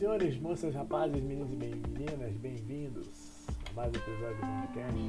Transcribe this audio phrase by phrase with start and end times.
[0.00, 3.06] senhores, moças, rapazes, meninos e meninas, bem-vindos
[3.70, 5.00] a mais um episódio do podcast.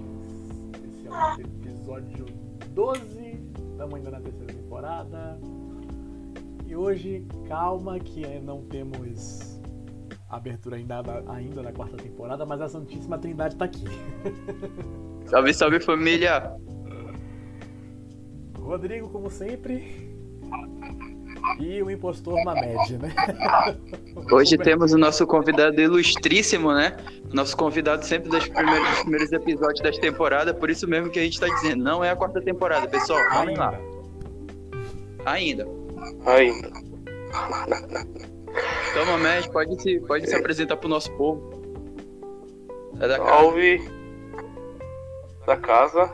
[0.84, 2.26] Esse é o episódio
[2.72, 3.40] 12,
[3.72, 5.40] estamos ainda na terceira temporada.
[6.68, 9.62] E hoje, calma que não temos
[10.30, 13.86] abertura ainda, ainda na quarta temporada, mas a Santíssima Trindade está aqui.
[15.26, 16.54] Salve, salve família!
[18.60, 20.11] Rodrigo, como sempre,
[21.62, 23.14] e o impostor Mamed, né?
[24.32, 26.98] Hoje temos o nosso convidado ilustríssimo, né?
[27.32, 31.24] Nosso convidado sempre dos primeiros, dos primeiros episódios das temporadas, por isso mesmo que a
[31.24, 33.20] gente está dizendo, não é a quarta temporada, pessoal.
[33.32, 33.80] Vamos lá.
[35.26, 35.68] Ainda.
[36.26, 36.72] Ainda.
[38.92, 41.62] Então, Mamed, pode se, pode se apresentar para o nosso povo.
[43.00, 44.02] É da Salve
[45.46, 46.14] da casa.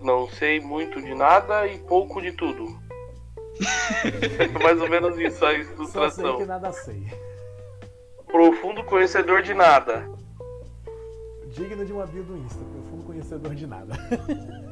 [0.00, 2.81] Não sei muito de nada e pouco de tudo.
[4.62, 6.10] Mais ou menos isso a ilustração.
[6.10, 7.06] Só sei que nada sei.
[8.26, 10.08] Profundo conhecedor de nada.
[11.48, 13.94] Digno de uma bio do Insta, profundo conhecedor de nada.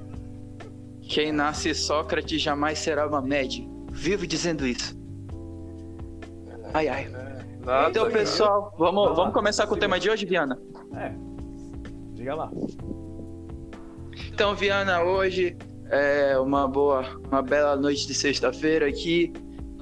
[1.02, 3.66] Quem nasce Sócrates jamais será uma média.
[3.90, 4.98] Vivo dizendo isso.
[6.72, 7.12] Ai, ai.
[7.66, 10.58] É, então, pessoal, vamos, vamos começar com o tema de hoje, Viana?
[10.94, 11.12] É.
[12.14, 12.50] Diga lá.
[14.32, 15.56] Então, Viana, hoje
[15.90, 19.32] é uma boa, uma bela noite de sexta-feira aqui.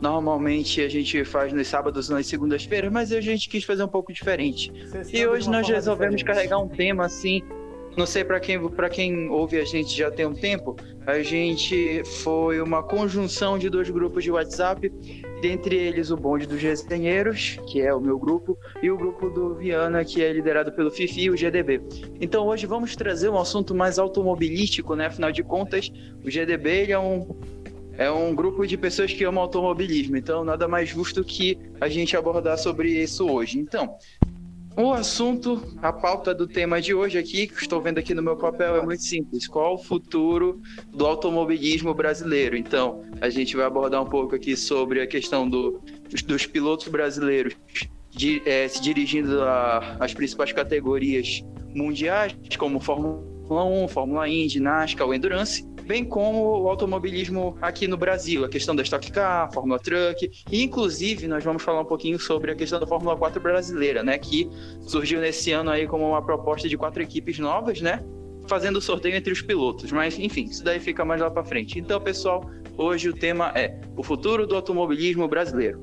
[0.01, 3.89] Normalmente a gente faz nos sábados nas segundas-feiras, mas hoje a gente quis fazer um
[3.89, 4.73] pouco diferente.
[5.13, 6.49] e hoje nós resolvemos diferente.
[6.49, 7.43] carregar um tema assim.
[7.99, 10.77] Não sei para quem, para quem ouve a gente já tem um tempo.
[11.05, 14.89] A gente foi uma conjunção de dois grupos de WhatsApp
[15.43, 19.57] dentre eles o bonde dos resenheiros, que é o meu grupo, e o grupo do
[19.57, 21.81] Viana, que é liderado pelo Fifi e o GDB.
[22.21, 25.07] Então hoje vamos trazer um assunto mais automobilístico, né?
[25.07, 25.91] Afinal de contas,
[26.25, 27.37] o GDB ele é um
[27.99, 32.17] é um grupo de pessoas que amam automobilismo, então nada mais justo que a gente
[32.17, 33.59] abordar sobre isso hoje.
[33.59, 33.97] Então,
[34.85, 38.37] o assunto, a pauta do tema de hoje aqui, que estou vendo aqui no meu
[38.37, 39.49] papel, é muito simples.
[39.49, 42.57] Qual o futuro do automobilismo brasileiro?
[42.57, 45.83] Então, a gente vai abordar um pouco aqui sobre a questão do,
[46.27, 47.57] dos pilotos brasileiros
[48.11, 49.43] de, é, se dirigindo
[49.99, 51.43] às principais categorias
[51.75, 57.97] mundiais, como Fórmula 1, Fórmula Indy, NASCAR ou Endurance bem como o automobilismo aqui no
[57.97, 62.21] Brasil, a questão da Stock Car, Fórmula Truck, e inclusive nós vamos falar um pouquinho
[62.21, 64.51] sobre a questão da Fórmula 4 brasileira, né, que
[64.83, 68.05] surgiu nesse ano aí como uma proposta de quatro equipes novas, né,
[68.47, 71.79] fazendo sorteio entre os pilotos, mas enfim, isso daí fica mais lá para frente.
[71.79, 72.45] Então, pessoal,
[72.77, 75.81] hoje o tema é o futuro do automobilismo brasileiro.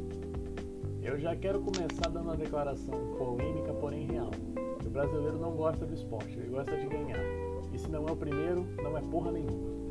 [1.01, 4.29] Eu já quero começar dando uma declaração polêmica, porém real.
[4.85, 7.19] O brasileiro não gosta do esporte, ele gosta de ganhar.
[7.73, 9.84] E se não é o primeiro, não é porra nenhuma.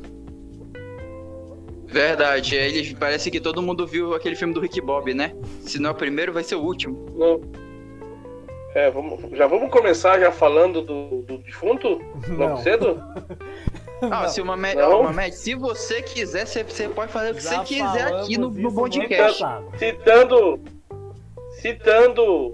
[1.87, 5.35] Verdade, ele parece que todo mundo viu aquele filme do Rick Bob, né?
[5.61, 7.07] Se não é o primeiro, vai ser o último.
[7.15, 7.41] Não.
[8.75, 12.01] É, vamos, já vamos começar já falando do, do defunto?
[12.29, 13.01] Logo cedo?
[14.11, 14.57] Ah, se uma
[15.31, 18.75] se você quiser, você, você pode fazer o que já você quiser aqui no, no
[18.75, 19.43] podcast.
[19.79, 20.61] Citando,
[21.53, 22.53] citando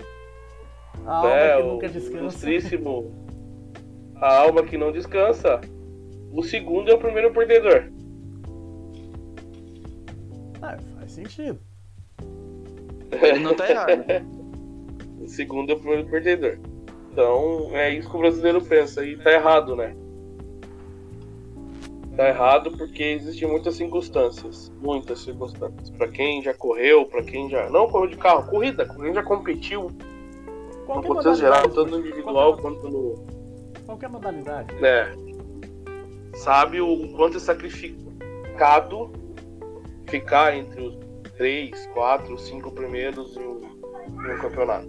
[1.07, 2.47] a né, alma que nunca descansa.
[4.17, 5.61] A alma que não descansa.
[6.33, 7.91] O segundo é o primeiro perdedor.
[11.11, 11.59] Faz sentido.
[13.11, 14.05] Ele não tá errado.
[15.21, 16.59] o segundo é o primeiro perdedor.
[17.11, 19.05] Então é isso que o brasileiro pensa.
[19.05, 19.97] E tá errado, né?
[22.17, 24.73] Tá errado porque existem muitas circunstâncias.
[24.81, 25.91] Muitas circunstâncias.
[25.91, 27.69] Pra quem já correu, pra quem já.
[27.69, 29.91] Não correu de carro, corrida, quem já competiu.
[30.87, 33.25] Qualquer no contexto geral, tanto no individual quanto no.
[33.87, 34.75] Qualquer modalidade.
[34.85, 35.13] É.
[36.35, 39.20] Sabe o quanto é sacrificado
[40.11, 40.99] ficar entre os
[41.37, 44.89] três, quatro, cinco primeiros em um, campeonato.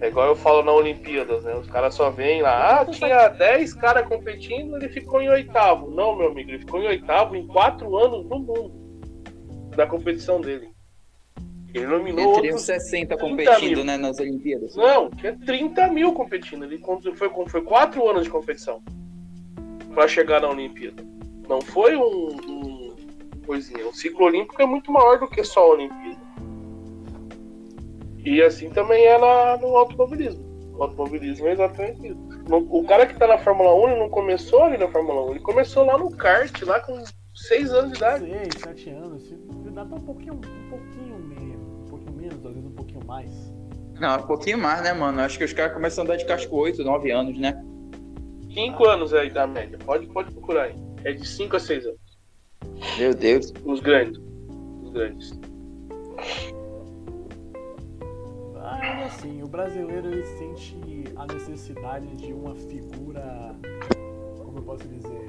[0.00, 1.56] É igual eu falo na Olimpíadas, né?
[1.56, 5.90] Os caras só vêm lá, ah, tinha 10 caras competindo, ele ficou em oitavo.
[5.90, 8.72] Não, meu amigo, ele ficou em oitavo em quatro anos no mundo
[9.74, 10.68] da competição dele.
[11.74, 12.34] Ele nominou.
[12.34, 14.76] Ele teria 60 competindo, né, nas Olimpíadas.
[14.76, 16.64] Não, tinha 30 mil competindo.
[16.64, 16.78] Ele
[17.16, 18.80] foi, foi quatro anos de competição
[19.92, 21.04] para chegar na Olimpíada.
[21.48, 22.77] Não foi um, um
[23.48, 23.88] coisinha.
[23.88, 26.20] O ciclo olímpico é muito maior do que só a Olimpíada.
[28.18, 30.46] E assim também é na, no automobilismo.
[30.76, 32.28] O automobilismo é exatamente isso.
[32.50, 35.40] O cara que tá na Fórmula 1 ele não começou ali na Fórmula 1, ele
[35.40, 37.02] começou lá no kart, lá com
[37.34, 38.26] 6 anos de idade.
[38.26, 39.34] 6, 7 anos.
[39.72, 43.30] Dá pra um pouquinho, um pouquinho menos, um pouquinho menos, às vezes um pouquinho mais.
[43.98, 45.20] Não, um pouquinho mais, né, mano?
[45.20, 47.64] Acho que os caras começam a andar de casco 8, 9 anos, né?
[48.52, 49.78] 5 anos aí da média.
[49.84, 50.74] Pode, pode procurar aí.
[51.04, 52.07] É de 5 a 6 anos.
[52.98, 53.52] Meu Deus.
[53.64, 54.20] Os grandes.
[54.82, 55.38] Os grandes.
[59.08, 63.54] assim, o brasileiro ele sente a necessidade de uma figura,
[64.38, 65.28] como eu posso dizer,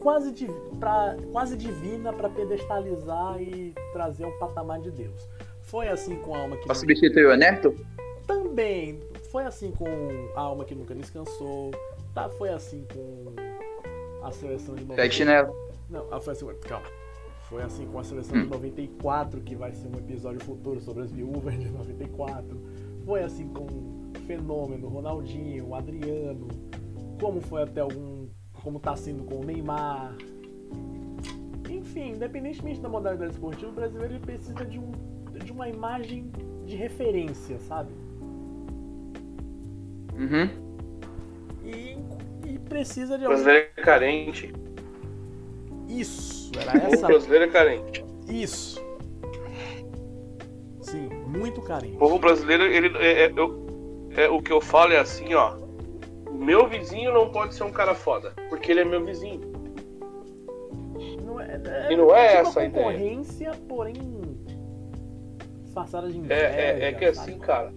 [0.00, 5.28] quase, div pra, quase divina para pedestalizar e trazer um patamar de Deus.
[5.62, 6.64] Foi assim com a alma que.
[6.64, 7.74] Pra substituir o Neto?
[8.26, 8.98] Também.
[9.30, 9.86] Foi assim com
[10.34, 11.70] a alma que nunca descansou.
[12.12, 13.34] Tá, foi assim com
[14.22, 15.54] a seleção de 94.
[15.88, 16.86] Não, ah, foi assim, calma.
[17.48, 18.42] Foi assim com a seleção hum.
[18.42, 22.60] de 94, que vai ser um episódio futuro sobre as viúvas de 94.
[23.04, 26.48] Foi assim com o Fenômeno, Ronaldinho, Adriano.
[27.20, 28.28] Como foi até algum.
[28.62, 30.14] Como tá sendo com o Neymar.
[31.68, 34.92] Enfim, independentemente da modalidade esportiva, o brasileiro ele precisa de, um,
[35.44, 36.30] de uma imagem
[36.66, 37.92] de referência, sabe?
[40.14, 40.70] Uhum.
[41.64, 41.96] E
[42.70, 43.26] precisa de.
[43.26, 44.52] Brasileiro é carente.
[45.88, 47.04] Isso, era essa.
[47.04, 48.04] O brasileiro é carente.
[48.28, 48.80] Isso.
[50.80, 51.96] Sim, muito carente.
[51.96, 55.58] O povo brasileiro, ele é, é, eu, é, o que eu falo é assim, ó.
[56.32, 59.52] Meu vizinho não pode ser um cara foda, porque ele é meu vizinho.
[61.22, 62.84] Não é, é, e não é tipo essa a ideia.
[62.84, 63.94] concorrência, porém
[65.64, 66.34] disfarçada de inveja.
[66.34, 67.30] É, é, é que sabe?
[67.30, 67.72] assim, cara.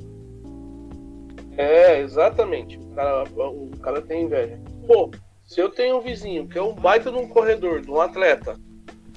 [1.57, 2.77] É, exatamente.
[2.77, 4.59] O cara, o cara tem inveja.
[4.87, 5.11] Pô,
[5.45, 8.55] se eu tenho um vizinho que é um baita de um corredor, de um atleta,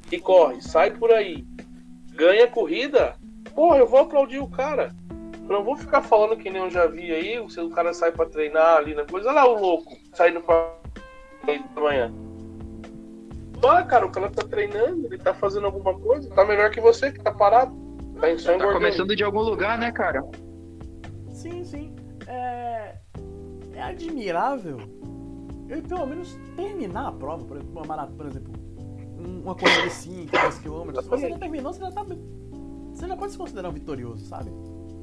[0.08, 1.44] que corre, sai por aí,
[2.12, 3.16] ganha corrida,
[3.54, 4.94] porra, eu vou aplaudir o cara.
[5.42, 8.12] Eu não vou ficar falando que nem eu já vi aí, se o cara sai
[8.12, 10.74] pra treinar ali na coisa, olha lá o louco, saindo pra
[11.74, 12.12] da manhã.
[13.62, 17.12] Olha, cara, o cara tá treinando, ele tá fazendo alguma coisa, tá melhor que você
[17.12, 17.74] que tá parado.
[18.20, 20.24] Tá em Tá começando de algum lugar, né, cara?
[21.30, 21.94] Sim, sim.
[22.26, 22.96] É,
[23.74, 24.78] é admirável
[25.68, 28.52] ele pelo menos terminar a prova, por exemplo, uma maratona, por exemplo,
[29.44, 31.02] uma corrida de 5, 10 km.
[31.02, 32.04] Se você já terminou, você já tá.
[32.92, 34.50] Você já pode se considerar um vitorioso, sabe?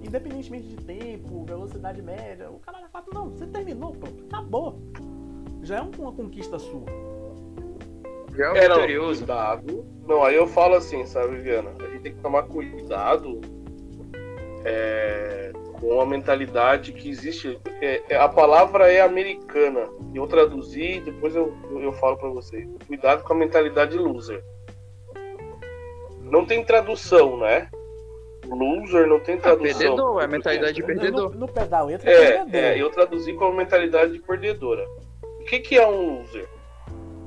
[0.06, 4.80] Independentemente de tempo, velocidade média, o cara já fala, não, você terminou, pronto, acabou.
[5.62, 6.84] Já é uma conquista sua.
[8.36, 9.20] Já é um É, não, vitorioso.
[9.20, 9.86] cuidado.
[10.08, 11.72] Não, aí eu falo assim, sabe, Viviana?
[11.80, 13.40] A gente tem que tomar cuidado
[14.66, 17.60] é, com a mentalidade que existe.
[17.82, 19.88] É, é- a palavra é americana.
[20.14, 22.68] Eu traduzi, depois eu, eu falo pra vocês.
[22.88, 24.44] Cuidado com a mentalidade loser.
[26.22, 27.70] Não tem tradução, né?
[28.48, 29.80] Loser não tem Ah, tradução.
[29.80, 31.36] perdedor, é a mentalidade de No, perdedor.
[31.36, 32.56] no pedal entra É, perdedor.
[32.56, 34.86] é, eu traduzi como mentalidade de perdedora.
[35.42, 36.48] O que, que é um loser?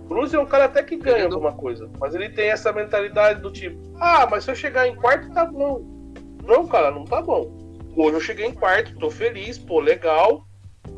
[0.08, 1.34] O loser é um cara até que ganha Perdedor.
[1.44, 4.94] alguma coisa, mas ele tem essa mentalidade do tipo: ah, mas se eu chegar em
[4.96, 6.12] quarto tá bom.
[6.44, 7.65] Não, cara, não tá bom.
[7.96, 10.46] Hoje eu cheguei em quarto, tô feliz, pô, legal,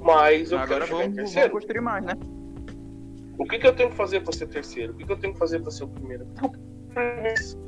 [0.03, 1.51] mas eu Agora quero chegar em vamos, vamos terceiro.
[1.53, 2.13] construir mais, né?
[3.39, 4.93] O que, que eu tenho que fazer pra ser terceiro?
[4.93, 6.27] O que, que eu tenho que fazer pra ser o primeiro?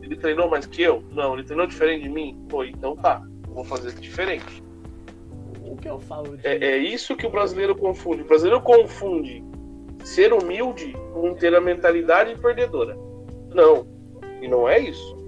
[0.03, 1.05] Ele treinou mais que eu?
[1.13, 2.45] Não, ele treinou diferente de mim?
[2.49, 4.63] Pô, então tá, vou fazer diferente.
[5.65, 6.45] O que eu falo de.
[6.45, 8.23] É, é isso que o brasileiro confunde.
[8.23, 9.45] O brasileiro confunde
[10.05, 12.99] ser humilde com ter a mentalidade perdedora.
[13.55, 13.87] Não,
[14.43, 15.20] e não é isso.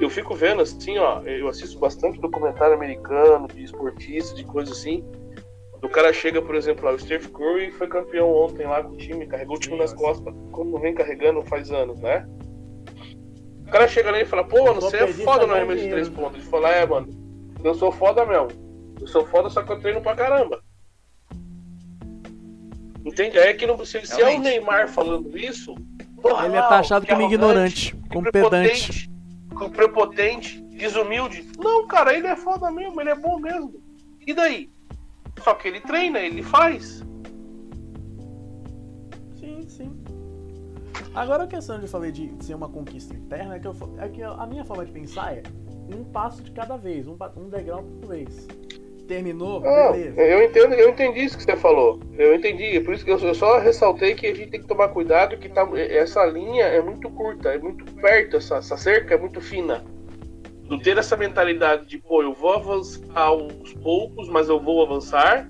[0.00, 5.04] Eu fico vendo assim, ó, eu assisto bastante documentário americano, de esportista, de coisa assim.
[5.82, 8.96] O cara chega, por exemplo, lá, o Steve Curry foi campeão ontem lá com o
[8.96, 12.26] time, carregou o time nas costas, como vem carregando faz anos, né?
[13.66, 16.40] O cara chega lá e fala, pô, você é foda no arremesso de três pontos.
[16.40, 17.08] Ele fala, é, mano,
[17.64, 18.48] eu sou foda mesmo.
[19.00, 20.62] Eu sou foda, só que eu treino pra caramba.
[23.04, 23.38] Entende?
[23.38, 24.38] Aí é que não, se, se é o.
[24.38, 25.74] Neymar falando isso.
[26.20, 29.10] porra, Ele é taxado que como ignorante, como pedante.
[29.52, 31.46] Prepotente, desumilde.
[31.58, 33.74] Não, cara, ele é foda mesmo, ele é bom mesmo.
[34.26, 34.70] E daí?
[35.42, 37.04] Só que ele treina, ele faz.
[39.36, 40.02] Sim, sim.
[41.14, 44.22] Agora a questão de falei de ser uma conquista interna é que, eu, é que
[44.22, 45.42] a minha forma de pensar é
[45.94, 48.46] um passo de cada vez, um, um degrau por vez.
[49.06, 49.60] Terminou?
[49.60, 50.20] Não, Beleza.
[50.20, 52.00] eu entendo, eu entendi isso que você falou.
[52.16, 52.80] Eu entendi.
[52.80, 55.48] Por isso que eu, eu só ressaltei que a gente tem que tomar cuidado que
[55.48, 59.84] tá, essa linha é muito curta, é muito perto, essa, essa cerca é muito fina.
[60.68, 65.46] Não ter essa mentalidade de, pô, eu vou avançar aos poucos, mas eu vou avançar.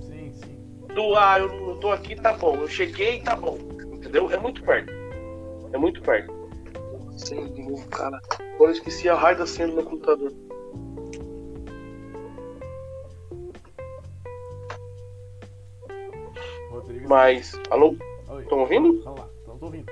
[0.00, 0.58] Sim, sim.
[0.94, 2.56] Do, ah, eu não tô aqui, tá bom.
[2.56, 3.58] Eu cheguei, tá bom.
[3.92, 4.30] Entendeu?
[4.32, 4.92] É muito perto.
[5.72, 6.41] É muito perto.
[7.22, 8.20] Senha de novo, cara.
[8.54, 10.32] Agora eu esqueci a raio da senha do meu computador.
[16.70, 17.08] Rodrigo.
[17.08, 17.94] Mas, alô?
[18.40, 19.02] Estão ouvindo?
[19.04, 19.86] Vamos lá, estamos ouvindo.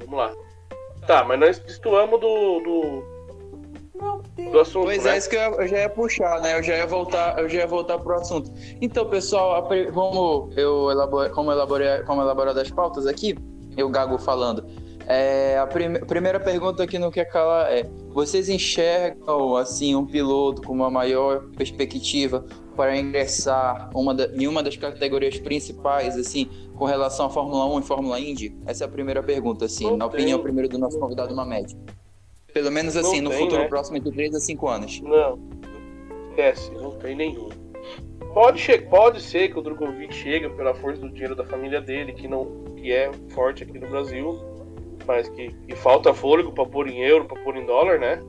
[0.00, 0.32] Vamos lá.
[1.06, 5.14] Tá, mas nós destoamos do, do, do assunto, Pois né?
[5.14, 6.58] é, isso que eu, eu já ia puxar, né?
[6.58, 8.50] Eu já ia voltar, eu já ia voltar pro assunto.
[8.80, 13.36] Então, pessoal, como eu elabor, como elaborei, como elaborado as pautas aqui,
[13.76, 14.66] eu Gago falando.
[15.10, 20.60] É, a prime- primeira pergunta que não quer calar é: vocês enxergam assim um piloto
[20.60, 22.44] com uma maior perspectiva
[22.76, 27.78] para ingressar uma da- em uma das categorias principais, assim, com relação à Fórmula 1
[27.78, 28.54] e Fórmula Indy?
[28.66, 30.18] Essa é a primeira pergunta, assim, Não na tem.
[30.20, 31.74] opinião primeiro do nosso convidado uma média.
[32.52, 33.68] Pelo menos assim, Não no tem, futuro né?
[33.68, 35.00] próximo de 3 a 5 anos.
[35.00, 35.38] Não.
[36.30, 37.48] Esquece, não tem nenhum.
[38.34, 42.12] Pode, che- pode ser que o Drogovic chegue pela força do dinheiro da família dele,
[42.12, 42.46] que não
[42.76, 44.38] que é forte aqui no Brasil,
[45.08, 48.20] mas que, que falta fôlego para pôr em euro, para pôr em dólar, né?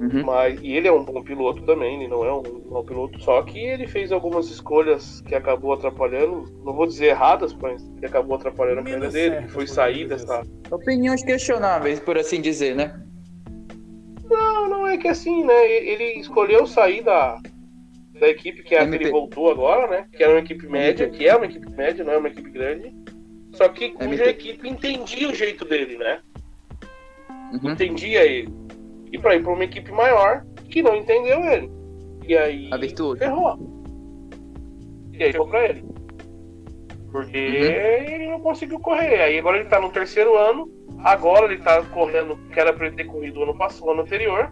[0.00, 0.24] Uhum.
[0.24, 3.42] Mas, e ele é um bom piloto também, ele não é um mau piloto, só
[3.42, 8.36] que ele fez algumas escolhas que acabou atrapalhando, não vou dizer erradas, mas que acabou
[8.36, 10.42] atrapalhando a carreira dele, que foi sair dessa.
[10.70, 13.00] Opiniões questionáveis, por assim dizer, né?
[14.24, 15.70] Não, não é que assim, né?
[15.70, 17.40] Ele escolheu sair da,
[18.18, 20.06] da equipe que é a que ele voltou agora, né?
[20.12, 23.01] Que era uma equipe média, que é uma equipe média, não é uma equipe grande.
[23.52, 24.30] Só que cuja MP.
[24.30, 26.20] equipe entendia o jeito dele, né?
[27.52, 27.70] Uhum.
[27.72, 28.48] Entendia ele.
[29.12, 31.70] E pra ir pra uma equipe maior que não entendeu ele.
[32.26, 33.18] E aí A virtude.
[33.18, 33.58] ferrou.
[35.12, 35.84] E aí ferrou pra ele.
[37.10, 38.12] Porque Uhum.
[38.14, 39.20] ele não conseguiu correr.
[39.20, 40.66] Aí agora ele tá no terceiro ano.
[41.04, 44.50] Agora ele tá correndo, que era pra ele ter corrido ano passado, ano anterior.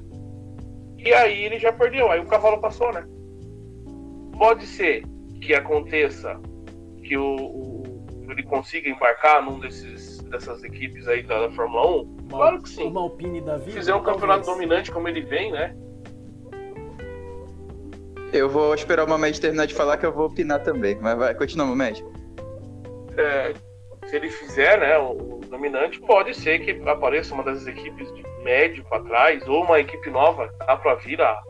[0.99, 2.11] E aí ele já perdeu.
[2.11, 3.07] Aí o cavalo passou, né?
[4.37, 5.05] Pode ser
[5.41, 6.39] que aconteça
[7.03, 7.70] que o, o-
[8.33, 12.03] ele consiga embarcar num desses dessas equipes aí da, da Fórmula 1.
[12.03, 12.85] Uma, Claro que sim.
[12.87, 13.79] Uma Alpine da Se vida.
[13.79, 14.69] fizer um campeonato talvez.
[14.69, 15.75] dominante como ele vem, né?
[18.33, 20.97] Eu vou esperar o Mamed terminar de falar que eu vou opinar também.
[21.01, 22.05] Mas vai, continua, Mamed.
[23.17, 23.53] É,
[24.07, 28.85] se ele fizer, né, o, dominante, pode ser que apareça uma das equipes de médio
[28.85, 31.43] para trás, ou uma equipe nova, dá pra vir a,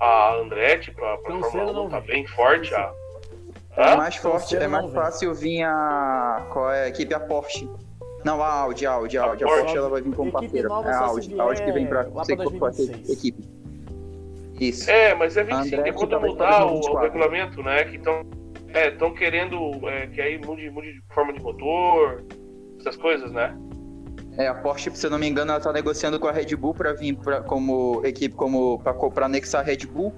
[0.00, 2.72] a Andretti pra, pra Tão Fórmula cedo 1, não tá bem forte.
[2.74, 2.92] A,
[3.78, 3.96] É Hã?
[3.96, 6.48] mais forte, é mais fácil vir a.
[6.52, 7.14] Qual é a equipe?
[7.14, 7.70] A Porsche.
[8.24, 9.44] Não, a Audi, a Audi, a Audi.
[9.44, 9.62] A Porsche.
[9.62, 10.68] Porsche ela vai vir como parceira.
[10.68, 11.40] É a Audi.
[11.40, 13.10] A Audi que vem pra ser com a 2026.
[13.10, 13.48] equipe.
[14.60, 14.90] Isso.
[14.90, 17.02] É, mas é 25, Andretti é quando mudar para o, o 2024.
[17.04, 17.84] regulamento, né?
[17.84, 18.26] Que estão
[18.74, 22.24] é, tão querendo é, que aí mude, mude de forma de motor,
[22.80, 23.56] essas coisas, né?
[24.36, 26.74] É, a Porsche, se eu não me engano, ela tá negociando com a Red Bull
[26.74, 28.80] pra vir pra, como equipe, como
[29.14, 30.12] pra anexar a Red Bull.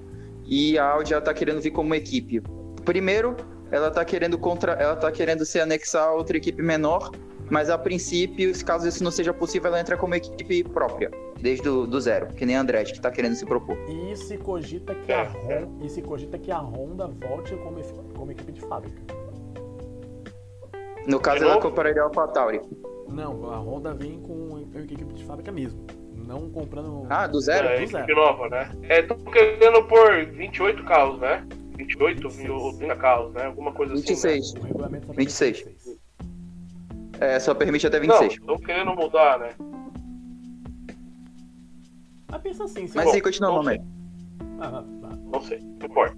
[0.45, 2.41] E a Audi ela tá querendo vir como equipe.
[2.83, 3.35] Primeiro,
[3.71, 7.11] ela tá querendo contra, ela tá querendo se anexar a outra equipe menor,
[7.49, 11.09] mas a princípio, se caso isso não seja possível, ela entra como equipe própria,
[11.39, 13.77] desde o do zero, que nem a Andretti, que tá querendo se propor.
[13.89, 17.81] E se cogita que É, a Honda, e se cogita que a Honda volte como,
[18.15, 19.01] como equipe de fábrica.
[21.07, 22.61] No caso, ela compraria a AlphaTauri.
[23.09, 25.85] Não, a Honda vem com com equipe de fábrica mesmo.
[26.15, 27.05] Não comprando.
[27.09, 27.67] Ah, do zero?
[27.67, 28.15] é, do equipe zero.
[28.15, 28.71] nova, né?
[28.83, 31.45] É, estão querendo pôr 28 carros, né?
[31.85, 32.49] 28 26.
[32.49, 33.45] ou 30 carros, né?
[33.45, 34.01] Alguma coisa assim.
[34.03, 34.53] 26.
[34.53, 35.61] O regulamento só 26.
[35.61, 36.01] permite 26.
[37.19, 38.07] É, só permite até Né?
[38.07, 38.41] Não, 26.
[38.41, 39.49] estão querendo mudar, né?
[42.29, 43.83] Mas pensa assim, se Mas Bom, sim, continua, não Mamed.
[44.59, 45.15] Ah, ah, ah.
[45.31, 46.17] Não sei, não importa.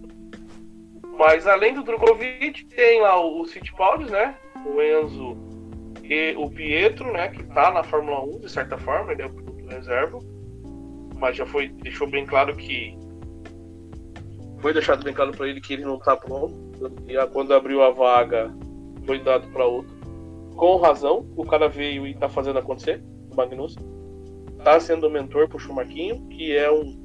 [1.18, 4.36] Mas além do Drogovic, tem lá o, o Fittipaldi, né?
[4.66, 5.38] O Enzo
[6.04, 7.30] e o Pietro, né?
[7.30, 10.20] Que tá na Fórmula 1, de certa forma, ele é o piloto reserva.
[11.16, 12.98] Mas já foi, deixou bem claro que.
[14.64, 16.56] Foi deixado bem claro pra ele que ele não tá pronto.
[17.08, 18.52] E quando abriu a vaga,
[19.06, 19.94] foi dado pra outro.
[20.56, 23.76] Com razão, o cara veio e tá fazendo acontecer, o Magnus.
[24.64, 26.98] Tá sendo mentor pro Schumaquinho, que é um.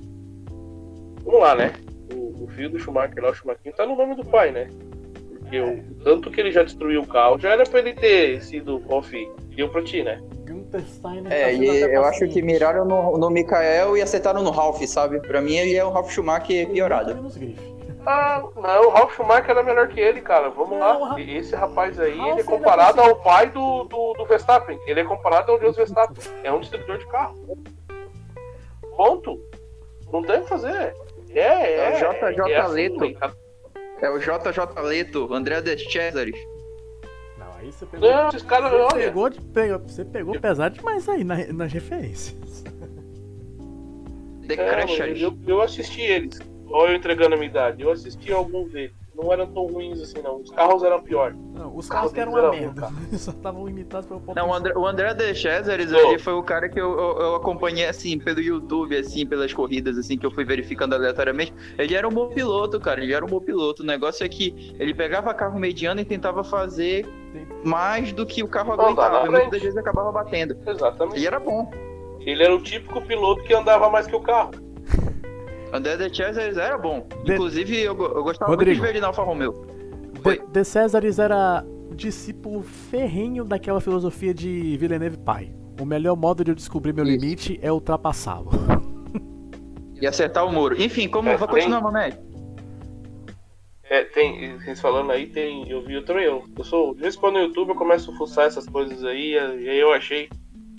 [1.25, 1.73] Vamos lá, né?
[2.15, 4.69] o, o filho do Schumacher lá, o Schumacher, tá no nome do pai, né?
[5.41, 8.83] Porque o, tanto que ele já destruiu o carro, já era pra ele ter sido
[8.89, 9.17] off.
[9.59, 10.23] Deu pra ti, né?
[10.87, 14.81] Steiner É, tá e eu acho que miraram no, no Mikael e acertaram no Ralph,
[14.85, 15.19] sabe?
[15.19, 17.29] Pra mim ele é o Ralph Schumacher piorado.
[18.07, 20.49] Ah, não, o Ralf Schumacher era melhor que ele, cara.
[20.51, 21.21] Vamos Não, lá.
[21.21, 24.79] Esse rapaz aí, Ralf ele é comparado ao pai do, do, do Verstappen.
[24.87, 26.23] Ele é comparado ao Deus Verstappen.
[26.45, 27.35] É um distribuidor de carro.
[28.97, 29.41] Ponto.
[30.13, 30.95] Não tem o que fazer.
[31.31, 31.77] É, é.
[31.77, 32.99] É o JJ é assim, Leto.
[33.01, 33.19] velho.
[34.01, 36.39] É o JJ Leto, André De Cesaris.
[37.59, 38.11] Aí você pegou.
[38.11, 39.07] Não, esses caras, Você olha.
[39.07, 42.63] pegou, de- pegou- você pegou pesado demais aí na- nas referências.
[44.47, 45.21] The É, Crashers.
[45.21, 46.39] eu, eu assisti eles.
[46.71, 47.83] Olha eu entregando a minha idade.
[47.83, 48.95] Eu assisti alguns deles.
[49.21, 50.37] Não eram tão ruins assim, não.
[50.37, 51.37] Os carros eram piores.
[51.53, 52.89] Não, os Carro carros que eram uma merda.
[53.19, 55.97] só estavam imitados pelo ponto Não, o André, o André De Cesaris, Ô.
[55.97, 59.99] ele foi o cara que eu, eu, eu acompanhei, assim, pelo YouTube, assim, pelas corridas,
[59.99, 61.53] assim, que eu fui verificando aleatoriamente.
[61.77, 63.83] Ele era um bom piloto, cara, ele era um bom piloto.
[63.83, 67.05] O negócio é que ele pegava carro mediano e tentava fazer
[67.65, 69.27] mais do que o carro Não, aguentava.
[69.27, 70.57] E muitas vezes acabava batendo.
[70.65, 71.17] Exatamente.
[71.17, 71.69] Ele era bom.
[72.21, 74.53] Ele era o típico piloto que andava mais que o carro.
[75.73, 77.07] André De Cesaris era bom.
[77.25, 78.71] De- Inclusive, eu, eu gostava Rodrigo.
[78.71, 79.53] muito de ver ele na Alfa Romeo.
[80.15, 80.39] De, Foi.
[80.47, 85.53] De Césares era discípulo ferrenho daquela filosofia de Villeneuve pai.
[85.81, 87.13] O melhor modo de eu descobrir meu Isso.
[87.21, 88.51] limite é ultrapassá-lo.
[90.01, 90.81] E acertar o muro.
[90.81, 91.29] Enfim, como.
[91.29, 92.19] É, Vai tem- continuar, Mamed.
[93.91, 95.69] É, tem, vocês falando aí, tem.
[95.69, 96.25] Eu vi, eu também.
[96.25, 96.95] Eu, eu sou.
[96.95, 99.79] De vez em quando no YouTube eu começo a fuçar essas coisas aí, e aí
[99.79, 100.29] eu achei.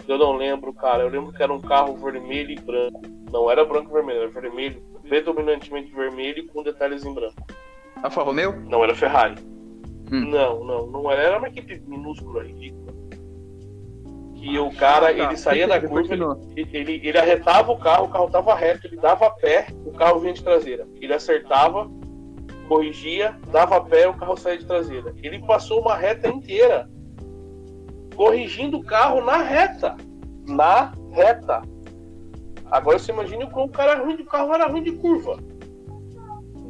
[0.10, 1.04] Eu não lembro, cara.
[1.04, 3.02] Eu lembro que era um carro vermelho e branco.
[3.32, 7.36] Não era branco e vermelho, era vermelho, predominantemente vermelho com detalhes em branco.
[8.02, 8.60] Alfa Romeo?
[8.68, 9.36] Não era Ferrari.
[10.12, 10.32] Hum.
[10.32, 11.22] Não, não, não era.
[11.22, 12.90] Era uma equipe minúscula, ridícula.
[14.34, 15.24] Que o cara, Ah, tá.
[15.26, 16.14] ele saía da curva,
[16.56, 20.20] ele, ele, ele arretava o carro, o carro tava reto, ele dava pé, o carro
[20.22, 20.88] vinha de traseira.
[21.00, 21.88] Ele acertava,
[22.68, 25.14] corrigia, dava pé, o carro saía de traseira.
[25.22, 26.90] Ele passou uma reta inteira
[28.20, 29.96] corrigindo o carro na reta.
[30.46, 31.62] Na reta.
[32.70, 35.40] Agora você imagina como o cara era ruim, o carro era ruim de curva.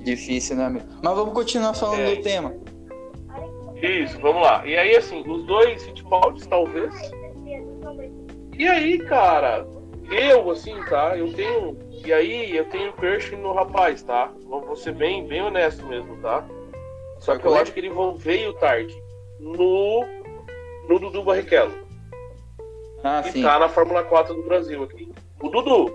[0.04, 0.86] Difícil, né, amigo?
[1.04, 2.16] Mas vamos continuar falando É.
[2.16, 2.54] do tema.
[3.82, 4.64] Isso, vamos lá.
[4.64, 6.94] E aí, assim, os dois Fittipaldi, talvez.
[8.56, 9.66] E aí, cara,
[10.12, 11.18] eu, assim, tá?
[11.18, 11.76] Eu tenho.
[12.06, 14.32] E aí, eu tenho crush no rapaz, tá?
[14.46, 16.46] Vou ser bem, bem honesto mesmo, tá?
[17.18, 18.96] Só que eu acho que ele veio tarde.
[19.40, 20.19] No.
[20.90, 21.72] No Dudu Barrichello.
[23.04, 23.44] Ah, Que sim.
[23.44, 25.10] tá na Fórmula 4 do Brasil aqui.
[25.42, 25.94] O Dudu.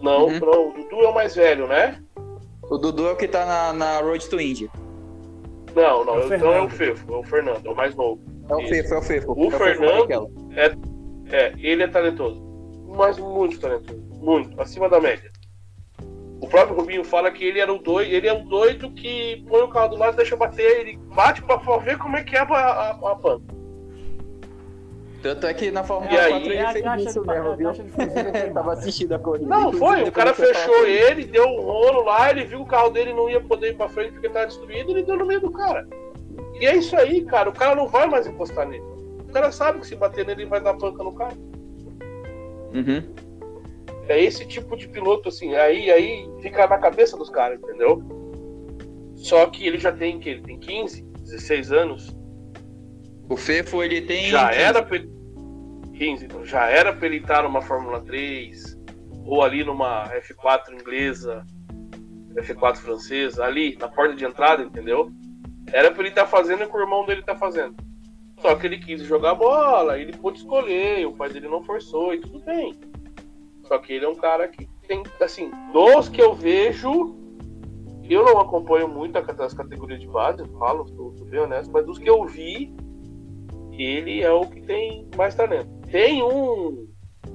[0.00, 0.38] Não, Uhum.
[0.40, 2.00] não, o Dudu é o mais velho, né?
[2.70, 4.70] O Dudu é o que tá na, na Road to Indy.
[5.74, 6.68] Não, não, É o então é o.
[6.70, 8.20] Fefo, é o Fernando, é o mais novo.
[8.48, 8.68] É o Isso.
[8.70, 9.32] Fefo, é o Fefo.
[9.36, 10.30] O é Fernando- Barrichello.
[11.32, 12.40] É, ele é talentoso.
[12.96, 14.00] Mas muito talentoso.
[14.20, 14.58] Muito.
[14.60, 15.30] Acima da média.
[16.40, 19.60] O próprio Rubinho fala que ele era o doido, ele é o doido que põe
[19.62, 22.44] o carro do lado, deixa bater, ele bate pra ver como é que é a,
[22.44, 23.40] a, a.
[25.22, 26.30] Tanto é que na Fórmula E aí?
[26.30, 27.72] 4 É ele a fez caixa isso de- mesmo, viu?
[27.72, 28.50] queimada.
[28.54, 29.46] Tava assistindo a corrida.
[29.46, 30.02] Não, foi.
[30.04, 33.28] O cara fechou ele, deu um rolo lá, ele viu que o carro dele não
[33.28, 35.86] ia poder ir pra frente porque tava destruído, ele deu no meio do cara.
[36.58, 37.50] E é isso aí, cara.
[37.50, 38.82] O cara não vai mais encostar nele.
[39.28, 41.34] O cara sabe que se bater nele, ele vai dar panca no cara.
[42.74, 43.02] Uhum.
[44.08, 48.02] É esse tipo de piloto, assim, aí, aí fica na cabeça dos caras, entendeu?
[49.16, 52.16] Só que ele já tem, que ele tem 15, 16 anos,
[53.30, 54.28] O Fefo, ele tem...
[54.28, 55.08] já era pra ele,
[55.94, 58.76] 15, então, já era pra ele estar numa Fórmula 3,
[59.24, 61.46] ou ali numa F4 inglesa,
[62.34, 65.12] F4 francesa, ali, na porta de entrada, entendeu?
[65.72, 67.76] Era pra ele estar fazendo o que o irmão dele tá fazendo.
[68.40, 72.20] Só que ele quis jogar bola, ele pôde escolher, o pai dele não forçou, e
[72.20, 72.74] tudo bem.
[73.62, 77.14] Só que ele é um cara que tem, assim, dos que eu vejo,
[78.02, 81.86] eu não acompanho muito as categorias de base, eu falo, tô, tô bem honesto, mas
[81.86, 82.74] dos que eu vi,
[83.82, 85.68] ele é o que tem mais talento.
[85.90, 86.86] Tem um,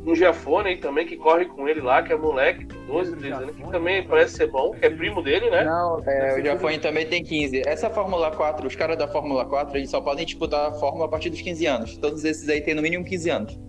[0.06, 3.34] um Giafone aí também que corre com ele lá, que é moleque, tem 12, 13
[3.34, 3.72] anos, que Giafone?
[3.72, 5.64] também parece ser bom, que é primo dele, né?
[5.64, 7.64] Não, é, o ser Jafone também tem 15.
[7.66, 11.10] Essa Fórmula 4, os caras da Fórmula 4, eles só podem disputar a Fórmula a
[11.10, 11.98] partir dos 15 anos.
[11.98, 13.60] Todos esses aí têm no mínimo 15 anos.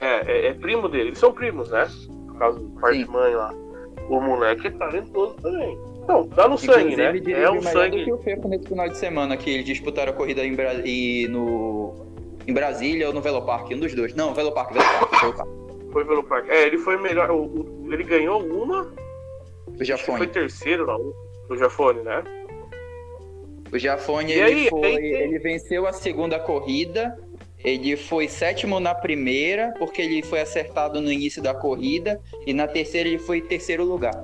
[0.00, 1.86] É, é, é primo dele, eles são primos, né?
[2.26, 3.04] Por causa do pai Sim.
[3.04, 3.52] de mãe lá.
[4.08, 5.76] O moleque é talentoso também.
[6.08, 7.10] Não, tá no sangue, né?
[7.10, 8.04] Inclusive, É um sangue.
[8.04, 10.72] que o Fefo nesse final de semana, que eles disputaram a corrida em, Bra...
[10.84, 11.94] e no...
[12.46, 14.14] em Brasília ou no Velopark, um dos dois.
[14.14, 15.48] Não, Velopark, Velopark, Velopark.
[15.92, 16.50] Foi pelo parque.
[16.50, 17.30] É, ele foi melhor.
[17.90, 18.82] ele ganhou uma,
[19.66, 20.26] O que foi Jafone.
[20.26, 21.28] terceiro na outra.
[21.50, 22.24] O Jafone, né?
[23.70, 24.86] O Jafone, ele, aí, foi...
[24.86, 27.18] aí ele venceu a segunda corrida,
[27.62, 32.66] ele foi sétimo na primeira, porque ele foi acertado no início da corrida, e na
[32.66, 34.14] terceira ele foi terceiro lugar.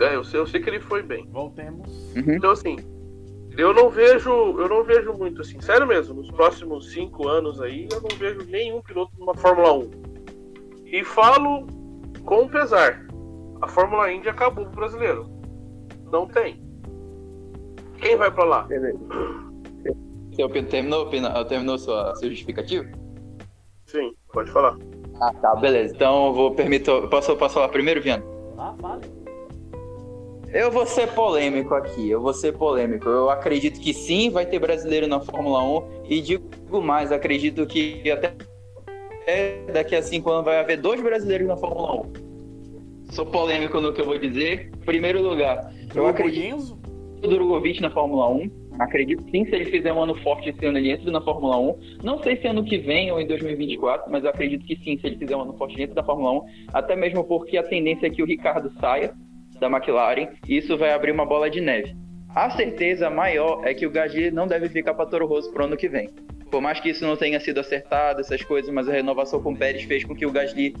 [0.00, 1.26] É, eu sei, eu sei que ele foi bem.
[1.30, 2.14] Voltemos.
[2.16, 2.34] Uhum.
[2.34, 2.76] Então assim,
[3.56, 7.88] eu não vejo, eu não vejo muito assim, sério mesmo, nos próximos cinco anos aí,
[7.92, 9.90] eu não vejo nenhum piloto numa Fórmula 1.
[10.86, 11.66] E falo
[12.24, 13.06] com pesar,
[13.60, 15.28] a Fórmula Indy acabou pro brasileiro.
[16.10, 16.62] Não tem.
[18.00, 18.66] Quem vai pra lá?
[20.34, 22.88] Seu Pedro terminou, Pina- terminou sua, seu justificativo?
[23.86, 24.76] Sim, pode falar.
[25.20, 25.94] Ah, tá, beleza.
[25.94, 26.90] Então eu vou permitir.
[27.08, 28.24] Posso, posso falar primeiro, Viana?
[28.56, 29.02] Lá, fale.
[30.52, 33.08] Eu vou ser polêmico aqui, eu vou ser polêmico.
[33.08, 38.10] Eu acredito que sim, vai ter brasileiro na Fórmula 1 e digo mais, acredito que
[38.10, 38.32] até
[39.72, 42.12] daqui a cinco anos vai haver dois brasileiros na Fórmula 1.
[43.12, 44.72] Sou polêmico no que eu vou dizer.
[44.84, 46.76] Primeiro lugar, eu O acredito
[47.22, 48.50] no Drogovic na Fórmula 1.
[48.80, 51.78] Acredito sim, se ele fizer um ano forte esse ano, ele entra na Fórmula 1.
[52.02, 55.06] Não sei se ano que vem ou em 2024, mas eu acredito que sim, se
[55.06, 56.42] ele fizer um ano forte dentro da Fórmula 1.
[56.72, 59.14] Até mesmo porque a tendência é que o Ricardo saia
[59.60, 61.94] da McLaren e isso vai abrir uma bola de neve.
[62.34, 65.76] A certeza maior é que o Gasly não deve ficar para Toro Rosso pro ano
[65.76, 66.08] que vem.
[66.50, 69.56] Por mais que isso não tenha sido acertado, essas coisas, mas a renovação com o
[69.56, 70.74] Pérez fez com que o Gasly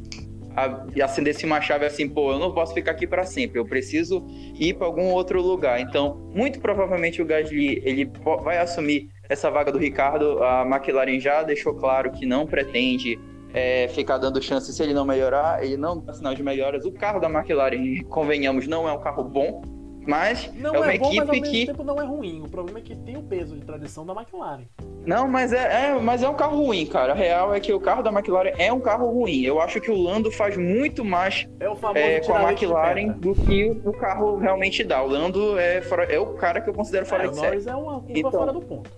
[1.02, 4.26] acendesse uma chave assim, pô, eu não posso ficar aqui para sempre, eu preciso
[4.58, 5.80] ir para algum outro lugar.
[5.80, 8.10] Então, muito provavelmente o Gasly ele
[8.42, 10.42] vai assumir essa vaga do Ricardo.
[10.42, 13.18] A McLaren já deixou claro que não pretende
[13.54, 16.84] é, ficar dando chance se ele não melhorar, ele não dá sinal de melhoras.
[16.84, 19.62] O carro da McLaren, convenhamos, não é um carro bom,
[20.06, 21.66] mas não é uma é bom, equipe mas ao mesmo que.
[21.66, 22.42] tempo não é ruim.
[22.42, 24.62] O problema é que tem o peso de tradição da McLaren.
[25.06, 27.12] Não, mas é, é, mas é um carro ruim, cara.
[27.12, 29.40] A real é que o carro da McLaren é um carro ruim.
[29.42, 33.34] Eu acho que o Lando faz muito mais É o é, com a McLaren do
[33.34, 35.02] que o carro realmente dá.
[35.02, 37.46] O Lando é, fora- é o cara que eu considero fora É, de o série.
[37.48, 38.30] Norris é uma curva Então.
[38.30, 38.90] fora do ponto.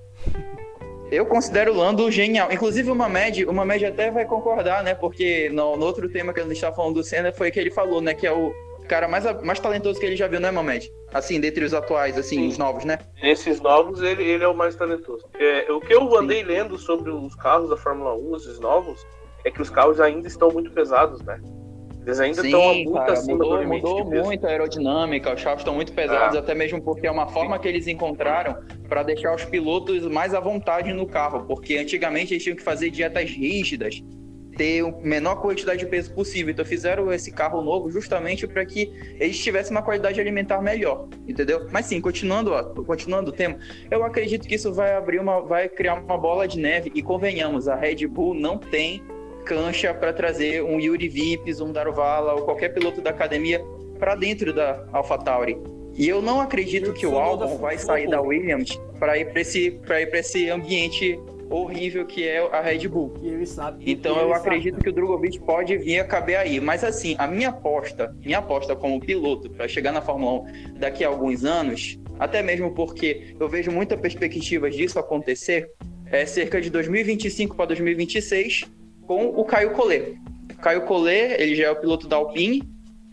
[1.13, 2.51] Eu considero o Lando genial.
[2.51, 4.95] Inclusive, o Mamed, o Mamed até vai concordar, né?
[4.95, 7.71] Porque no, no outro tema que a gente estava falando do Senna foi que ele
[7.71, 8.15] falou, né?
[8.15, 8.51] Que é o
[8.89, 10.91] cara mais, mais talentoso que ele já viu, né, Mamed?
[11.13, 12.49] Assim, dentre os atuais, assim, Sim.
[12.49, 12.99] os novos, né?
[13.23, 15.29] Nesses novos, ele, ele é o mais talentoso.
[15.39, 19.07] É, o que eu andei lendo sobre os carros da Fórmula 1, esses novos,
[19.45, 21.39] é que os carros ainda estão muito pesados, né?
[22.05, 25.61] Eles ainda estão muito cara, acima do mudou, limite mudou muito a aerodinâmica, os carros
[25.61, 26.41] estão muito pesados, Ah.
[26.41, 28.57] até mesmo porque é uma forma que eles encontraram
[28.89, 32.91] para deixar os pilotos mais à vontade no carro, porque antigamente eles tinham que fazer
[32.91, 34.03] dietas rígidas,
[34.57, 36.53] ter a menor quantidade de peso possível.
[36.53, 41.67] Então fizeram esse carro novo justamente para que eles tivessem uma qualidade alimentar melhor, entendeu?
[41.71, 43.59] Mas sim, continuando, ó, continuando o tema,
[43.91, 47.69] eu acredito que isso vai abrir uma, vai criar uma bola de neve e convenhamos,
[47.69, 49.03] a Red Bull não tem
[49.45, 53.63] cancha para trazer um Yuri Vips, um Daruvala ou qualquer piloto da academia
[53.99, 55.57] para dentro da AlphaTauri.
[55.95, 59.71] E eu não acredito que o Albon vai sair da Williams para ir para esse,
[59.71, 61.19] pra ir esse ambiente
[61.51, 63.13] horrível que é a Red Bull.
[63.81, 64.85] Então eu acredito também.
[64.85, 66.59] que o Drogovic pode vir a caber aí.
[66.61, 71.05] Mas assim, a minha aposta, minha aposta como piloto para chegar na Fórmula 1 daqui
[71.05, 75.71] a alguns anos, até mesmo porque eu vejo muita perspectiva disso acontecer,
[76.07, 78.63] é cerca de 2025 para 2026
[79.07, 80.19] com o Caio Collet.
[80.61, 82.63] Caio Collet, ele já é o piloto da Alpine,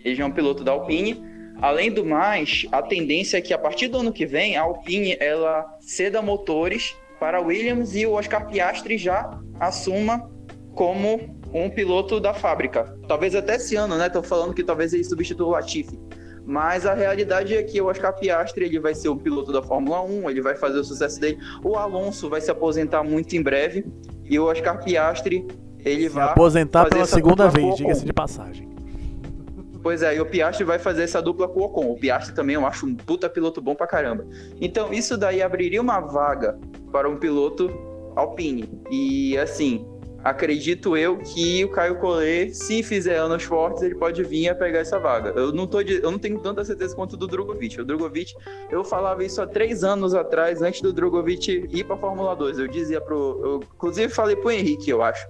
[0.04, 1.24] ele já é um piloto da Alpine.
[1.62, 5.18] Além do mais, a tendência é que a partir do ano que vem a Alpine
[5.20, 10.32] ela ceda motores para Williams e o Oscar Piastri já assuma
[10.74, 12.98] como um piloto da fábrica.
[13.08, 14.08] Talvez até esse ano, né?
[14.08, 16.00] Estão falando que talvez ele substitua o Latifi.
[16.46, 20.02] Mas a realidade é que o Oscar Piastri ele vai ser o piloto da Fórmula
[20.02, 21.38] 1, ele vai fazer o sucesso dele.
[21.64, 23.86] O Alonso vai se aposentar muito em breve
[24.24, 25.46] e o Oscar Piastri
[25.86, 28.68] ele Se vai aposentar pela segunda vez, diga-se de passagem.
[29.82, 31.90] Pois é, e o Piastri vai fazer essa dupla com o Ocon.
[31.92, 34.26] O Piastri também eu acho um puta piloto bom pra caramba.
[34.60, 36.60] Então, isso daí abriria uma vaga
[36.92, 37.72] para um piloto
[38.14, 38.70] Alpine.
[38.92, 39.88] E assim,
[40.22, 44.80] acredito eu que o Caio Collet, se fizer anos fortes, ele pode vir a pegar
[44.80, 45.30] essa vaga.
[45.30, 47.80] Eu não, tô de- eu não tenho tanta certeza quanto do Drogovic.
[47.80, 48.34] O Drogovic,
[48.70, 52.60] eu falava isso há três anos atrás, antes do Drogovic ir pra Fórmula 2.
[52.60, 53.40] Eu dizia pro.
[53.42, 55.26] Eu, inclusive, falei pro Henrique, eu acho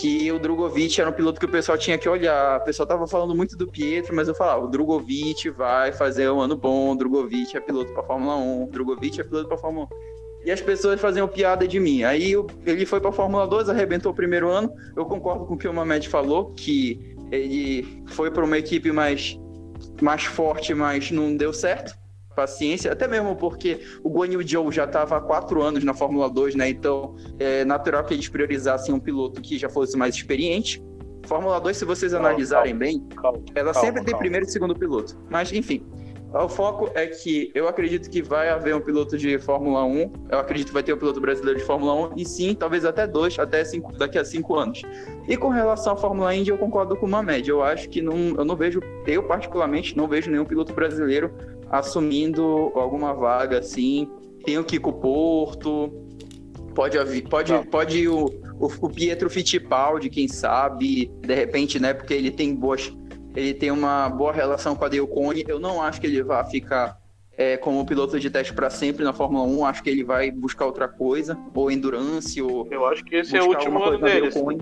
[0.00, 2.60] que o Drogovic era um piloto que o pessoal tinha que olhar.
[2.60, 6.40] O pessoal tava falando muito do Pietro, mas eu falava, o Drogovic vai fazer um
[6.40, 9.86] ano bom, o Drogovic é piloto pra Fórmula 1, o Drogovic é piloto pra Fórmula
[9.86, 9.88] 1.
[10.46, 12.04] E as pessoas faziam piada de mim.
[12.04, 14.70] Aí eu- ele foi pra Fórmula 2, arrebentou o primeiro ano.
[14.94, 19.36] Eu concordo com o que o Mamed falou, que ele foi para uma equipe mais,
[20.00, 21.92] mais forte, mas não deu certo.
[22.36, 26.28] Paciência, até mesmo porque o Guan Yu Zhou já estava há quatro anos na Fórmula
[26.28, 26.68] 2, né?
[26.68, 30.84] Então é natural que eles priorizassem um piloto que já fosse mais experiente.
[31.24, 32.84] Fórmula 2, se vocês Calma, analisarem calma.
[32.84, 35.18] bem, Calma, ela sempre tem primeiro e segundo piloto.
[35.28, 35.84] Mas, enfim,
[36.32, 40.12] o foco é que eu acredito que vai haver um piloto de Fórmula 1.
[40.30, 42.12] Eu acredito que vai ter um piloto brasileiro de Fórmula 1.
[42.16, 44.82] E sim, talvez até dois, até cinco, daqui a cinco anos.
[45.26, 47.48] E com relação à Fórmula Indy, eu concordo com o Mamed.
[47.48, 51.32] Eu acho que não, eu não vejo, eu particularmente, não vejo nenhum piloto brasileiro
[51.70, 54.08] assumindo alguma vaga assim.
[54.44, 55.92] Tem o Kiko Porto,
[56.74, 57.64] pode, haver, pode, Não.
[57.64, 58.26] pode o,
[58.60, 61.94] o, o Pietro Fittipaldi, quem sabe, de repente, né?
[61.94, 62.92] Porque ele tem boas.
[63.34, 65.44] Ele tem uma boa relação com a Dale Cone.
[65.46, 66.98] Eu não acho que ele vá ficar
[67.36, 69.66] é, como piloto de teste para sempre na Fórmula 1.
[69.66, 73.42] Acho que ele vai buscar outra coisa, ou endurance, ou Eu acho que esse é
[73.42, 74.28] o último ano dele.
[74.28, 74.58] Assim.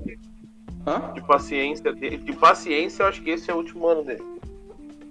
[1.14, 4.22] De paciência, de paciência, eu acho que esse é o último ano dele.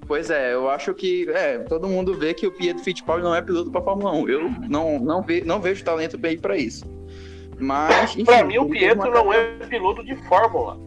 [0.05, 3.41] Pois é, eu acho que é, todo mundo vê que o Pietro Fittipaldi não é
[3.41, 4.29] piloto para Fórmula 1.
[4.29, 6.83] Eu não, não, ve, não vejo talento bem para isso.
[7.57, 10.77] Mas, enfim, Pra mim, o Pietro uma não é piloto de Fórmula.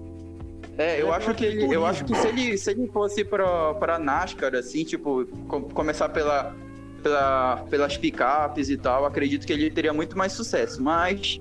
[0.76, 3.72] É, eu é acho que ele, eu acho que se ele, se ele fosse pra,
[3.74, 6.54] pra NASCAR, assim, tipo, co- começar pela,
[7.02, 10.82] pela, pelas picapes e tal, acredito que ele teria muito mais sucesso.
[10.82, 11.40] Mas,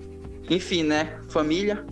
[0.50, 1.20] enfim, né?
[1.28, 1.86] Família.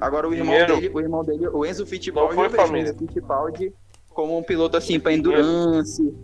[0.00, 0.76] Agora o irmão Dinheiro.
[0.76, 2.88] dele, o irmão dele, o Enzo Fittipaldi, foi eu vejo o família.
[2.88, 3.72] Enzo Fittipaldi
[4.10, 5.40] como um piloto assim Dinheiro.
[5.40, 6.14] endurance.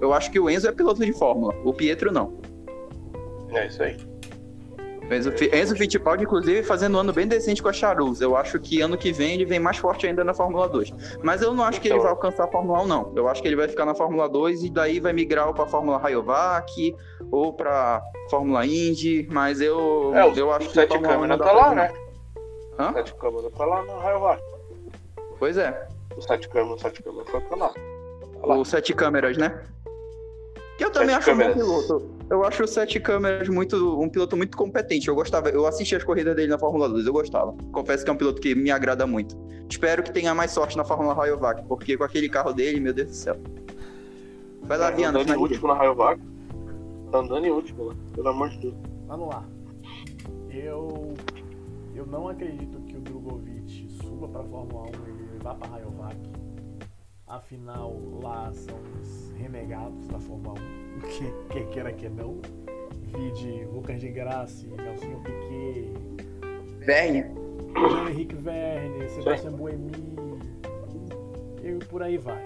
[0.00, 2.34] Eu acho que o Enzo é piloto de Fórmula, o Pietro não.
[3.50, 3.96] É isso aí.
[5.08, 8.20] Enzo, Enzo Fittipaldi, inclusive, fazendo um ano bem decente com a Charuz.
[8.20, 10.92] Eu acho que ano que vem ele vem mais forte ainda na Fórmula 2.
[11.22, 12.02] Mas eu não acho que ele Então.
[12.02, 13.12] vai alcançar a Fórmula 1, não.
[13.14, 15.64] Eu acho que ele vai ficar na Fórmula 2 e daí vai migrar ou pra
[15.66, 16.96] Fórmula Rayovac
[17.30, 19.28] ou pra Fórmula Indy.
[19.30, 21.92] Mas eu, É, o, eu acho o que Sete Fórmula 1 Câmara tá lá, né?
[22.76, 22.92] Hã?
[22.94, 24.42] Sete Câmara tá lá no Rayovac.
[25.38, 25.86] Pois é.
[26.16, 27.68] O Sete Câmara, o Sete Câmara foi pra lá.
[27.68, 28.54] Tá.
[28.54, 29.62] O Sete Câmeras, né?
[30.78, 31.62] Que eu também Sete acho um bom câmeras.
[31.86, 32.10] piloto.
[32.28, 35.08] Eu acho o Sete Câmeras muito, um piloto muito competente.
[35.08, 37.54] Eu gostava, eu assisti as corridas dele na Fórmula 2, eu gostava.
[37.72, 39.36] Confesso que é um piloto que me agrada muito.
[39.68, 43.08] Espero que tenha mais sorte na Fórmula Rayovac, porque com aquele carro dele, meu Deus
[43.08, 43.36] do céu.
[44.62, 46.20] Vai lá, Tá Viana, andando em último na Rayovac.
[47.10, 47.94] Tá andando em último lá.
[48.14, 48.74] Pelo amor de Deus.
[49.06, 49.44] Vamos lá.
[50.50, 51.14] Eu.
[51.94, 55.15] Eu não acredito que o Drogovic suba pra Fórmula 1
[55.46, 56.16] vá pra Rayovac.
[57.28, 60.76] Afinal, lá são os renegados da Fórmula 1.
[61.06, 62.40] Que, que queira que não.
[63.02, 65.92] Vide Lucas de Grassi, Nelson Piquet,
[66.78, 67.24] Verne.
[67.74, 69.92] Jean-Henrique Verne, Sebastian Buemi.
[71.62, 72.42] E por aí vai.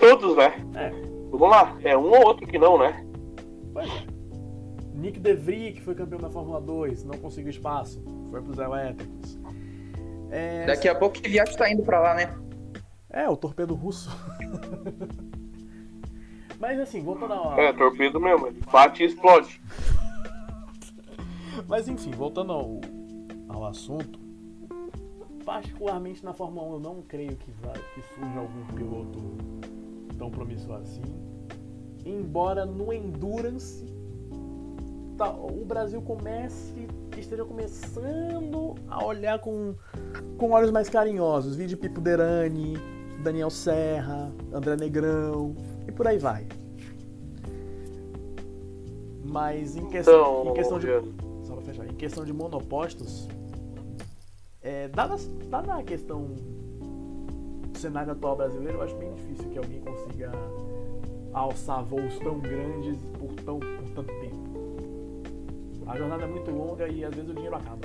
[0.00, 0.52] Todos, né?
[0.74, 0.90] É.
[1.30, 1.78] Vamos lá.
[1.84, 3.06] É um ou outro que não, né?
[3.72, 4.06] Pois é.
[4.94, 9.38] Nick DeVries, que foi campeão da Fórmula 2, não conseguiu espaço, foi pros elétricos.
[10.30, 12.34] É, Daqui a pouco o Kvyat tá indo pra lá, né?
[13.10, 14.10] é, o torpedo russo.
[16.58, 17.58] Mas assim, voltando ao.
[17.58, 18.46] É, torpedo mesmo.
[18.46, 19.60] Ele bate e explode.
[21.66, 22.80] Mas enfim, voltando ao,
[23.48, 24.18] ao assunto.
[25.44, 29.18] Particularmente na Fórmula 1 eu não creio que, vai, que surja algum piloto
[30.18, 31.02] tão promissor assim.
[32.04, 33.84] Embora no Endurance
[35.16, 36.86] tá- o Brasil comece,
[37.18, 39.74] esteja começando a olhar com,
[40.38, 41.56] com olhos mais carinhosos.
[41.56, 42.76] Vídeo Pipo Derani,
[43.22, 45.56] Daniel Serra, André Negrão
[45.88, 46.46] e por aí vai.
[49.24, 50.86] Mas em questão, Então, em questão de
[51.44, 53.28] só pra fechar, em questão de monopostos,
[54.62, 55.16] é, dada,
[55.48, 56.34] dada a questão
[57.72, 60.32] do cenário atual brasileiro, eu acho bem difícil que alguém consiga
[61.32, 64.29] alçar voos tão grandes por, tão, por tanto tempo.
[65.90, 67.80] A jornada é muito longa e às vezes o dinheiro acaba.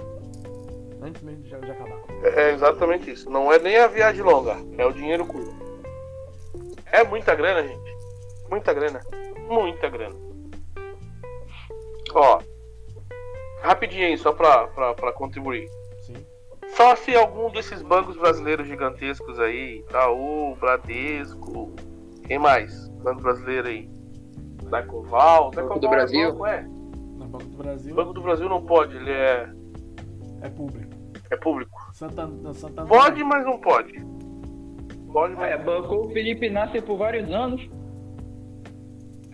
[1.02, 2.00] Antes mesmo de, de acabar.
[2.24, 3.28] É exatamente isso.
[3.32, 5.56] Não é nem a viagem longa, é o dinheiro curto.
[6.92, 7.96] É muita grana, gente.
[8.48, 9.02] Muita grana.
[9.50, 10.16] Muita grana.
[12.14, 12.40] Ó,
[13.64, 15.68] rapidinho aí, só pra, pra, pra contribuir.
[16.02, 16.16] Sim.
[16.76, 21.74] Só se algum desses bancos brasileiros gigantescos aí, Itaú, Bradesco,
[22.28, 22.88] quem mais?
[23.02, 23.90] Banco brasileiro aí.
[24.70, 26.32] Dacoval, Banco Dacoval do é Brasil.
[26.32, 26.75] banco, é.
[27.16, 29.50] Banco do Brasil Banco do Brasil não pode, ele é,
[30.42, 30.92] é público.
[31.32, 31.72] é público.
[31.94, 33.94] Santander, Santander Pode, mas não pode.
[35.12, 37.62] Pode, mas É, bancou o Felipe Nasser por vários anos.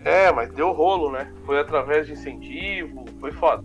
[0.04, 1.32] É, mas deu rolo, né?
[1.44, 3.62] Foi através de incentivo, foi foda.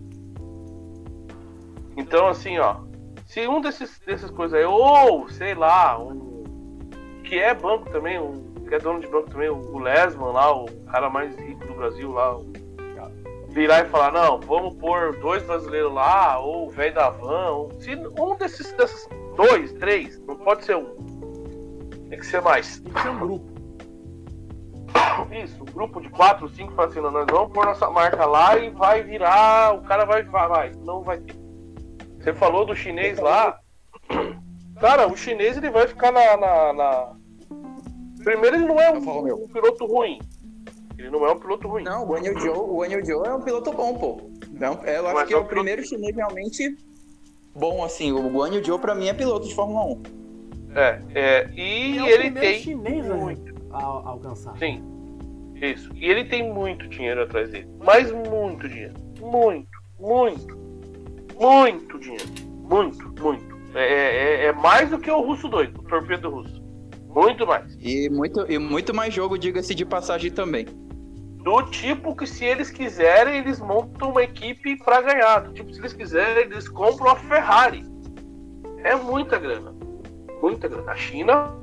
[1.96, 2.78] Então, assim, ó.
[3.26, 6.44] Se um desses, dessas coisas aí, ou, sei lá, um.
[7.24, 8.54] Que é banco também, um.
[8.68, 12.12] Que é dono de banco também, o Lesman lá, o cara mais rico do Brasil
[12.12, 12.38] lá.
[12.38, 12.52] o-
[13.58, 17.50] Virar e falar, não, vamos pôr dois brasileiros lá, ou o velho da van.
[17.50, 20.86] ou- Se um desses, desses dois, três, não pode ser um.
[22.08, 22.78] Tem que ser mais.
[22.82, 23.46] Tem que ser um grupo.
[25.32, 28.56] Isso, um grupo de quatro, cinco fala assim, não, nós vamos pôr nossa marca lá
[28.60, 30.72] e vai virar, o cara vai, vai, vai.
[30.86, 31.36] Não vai ter.
[32.20, 33.60] Você falou do chinês lá.
[34.80, 36.38] Cara, o chinês ele vai ficar na.
[36.38, 37.14] na- na-
[38.24, 38.98] Primeiro ele não é um,
[39.44, 40.20] um piloto ruim.
[40.98, 41.84] Ele não é um piloto ruim.
[41.84, 44.22] Não, o Guanyu Joe, o Joe é um piloto bom, pô.
[44.52, 46.76] Não, eu acho Mas que é é o piloto- primeiro chinês realmente
[47.56, 48.12] bom, assim.
[48.12, 50.04] O Guanyu Joe, pra mim, é piloto de Fórmula 1.
[50.76, 52.60] É, é, e é ele tem.
[52.62, 53.54] chinês a, muito.
[53.72, 54.58] a- a alcançar.
[54.58, 54.84] Sim.
[55.56, 55.90] Isso.
[55.96, 57.68] E ele tem muito dinheiro atrás dele.
[57.84, 58.94] Mas muito dinheiro.
[59.20, 59.68] Muito,
[60.00, 60.58] muito,
[61.40, 62.26] muito dinheiro.
[62.70, 63.58] Muito, muito.
[63.76, 66.62] É, é, é mais do que o russo doido, o torpedo russo.
[67.08, 67.76] Muito mais.
[67.82, 70.66] E muito, e muito mais jogo, diga-se de passagem também.
[71.48, 75.40] Do tipo que se eles quiserem, eles montam uma equipe pra ganhar.
[75.44, 77.86] Do tipo, se eles quiserem, eles compram a Ferrari.
[78.84, 79.74] É muita grana.
[80.42, 80.92] Muita grana.
[80.92, 81.56] A China,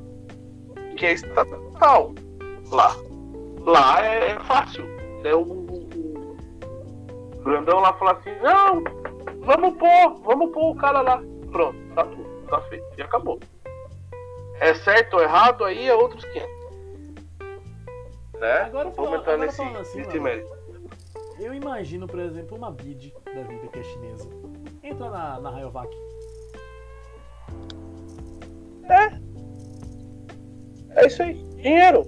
[0.96, 2.14] que é estatal.
[2.70, 2.96] Lá.
[3.60, 4.86] Lá é, é fácil.
[5.22, 6.36] É o, o,
[7.36, 8.82] o grandão lá falar assim, não,
[9.40, 11.22] vamos pôr, vamos pôr o cara lá.
[11.52, 12.86] Pronto, tá tudo, tá feito.
[12.96, 13.38] E acabou.
[14.60, 16.53] É certo ou errado, aí é outros 500.
[18.44, 18.60] Né?
[18.60, 20.52] Agora falando- entrar agora falando assim, mérito.
[21.40, 24.28] Eu imagino, por exemplo, uma bid da vida que é chinesa.
[24.82, 25.88] Entra na, na Rayovac.
[30.90, 31.34] É isso aí.
[31.56, 32.06] Dinheiro.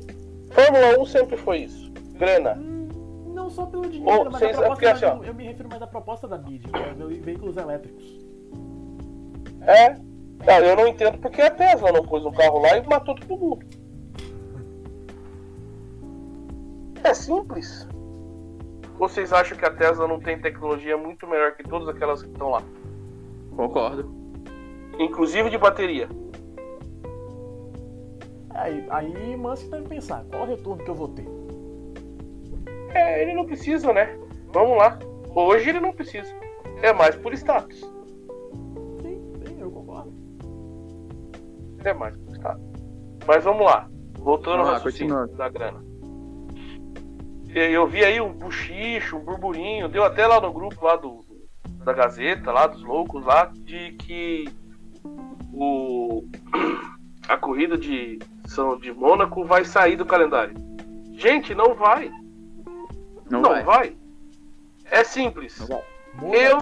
[0.51, 1.91] Fórmula 1 sempre foi isso.
[2.13, 2.55] Grana.
[2.59, 2.89] Hum,
[3.35, 5.25] não só pelo dinheiro, mas a é proposta porque, assim, ó.
[5.25, 8.05] eu me refiro mais à proposta da BID, que é ve- veículos elétricos.
[9.63, 9.95] É.
[10.45, 13.39] Não, eu não entendo porque a Tesla não pôs um carro lá e matou todo
[13.39, 13.67] mundo.
[17.07, 17.87] É simples.
[18.99, 22.51] Vocês acham que a Tesla não tem tecnologia muito melhor que todas aquelas que estão
[22.51, 22.63] lá?
[23.55, 24.13] Concordo.
[24.99, 26.09] Inclusive de bateria.
[28.51, 31.29] Aí, aí Musk deve pensar, qual o retorno que eu vou ter?
[32.93, 34.19] É, ele não precisa, né?
[34.53, 34.99] Vamos lá.
[35.33, 36.35] Hoje ele não precisa.
[36.83, 37.79] É mais por status.
[39.01, 40.13] Sim, sim, eu concordo.
[41.85, 42.65] É mais por status.
[43.25, 43.89] Mas vamos lá.
[44.19, 45.86] Voltando Vamos ao raciocínio da grana.
[47.55, 51.25] Eu vi aí um buchicho, um burburinho, deu até lá no grupo lá do,
[51.85, 54.49] da Gazeta, lá dos loucos lá, de que
[55.53, 56.25] o,
[57.29, 60.55] a corrida de São de Mônaco vai sair do calendário.
[61.15, 62.11] Gente, não vai.
[63.31, 63.63] Não, Não, vai.
[63.65, 63.97] vai.
[64.91, 65.59] É simples.
[65.67, 65.83] Vai.
[66.23, 66.59] Eu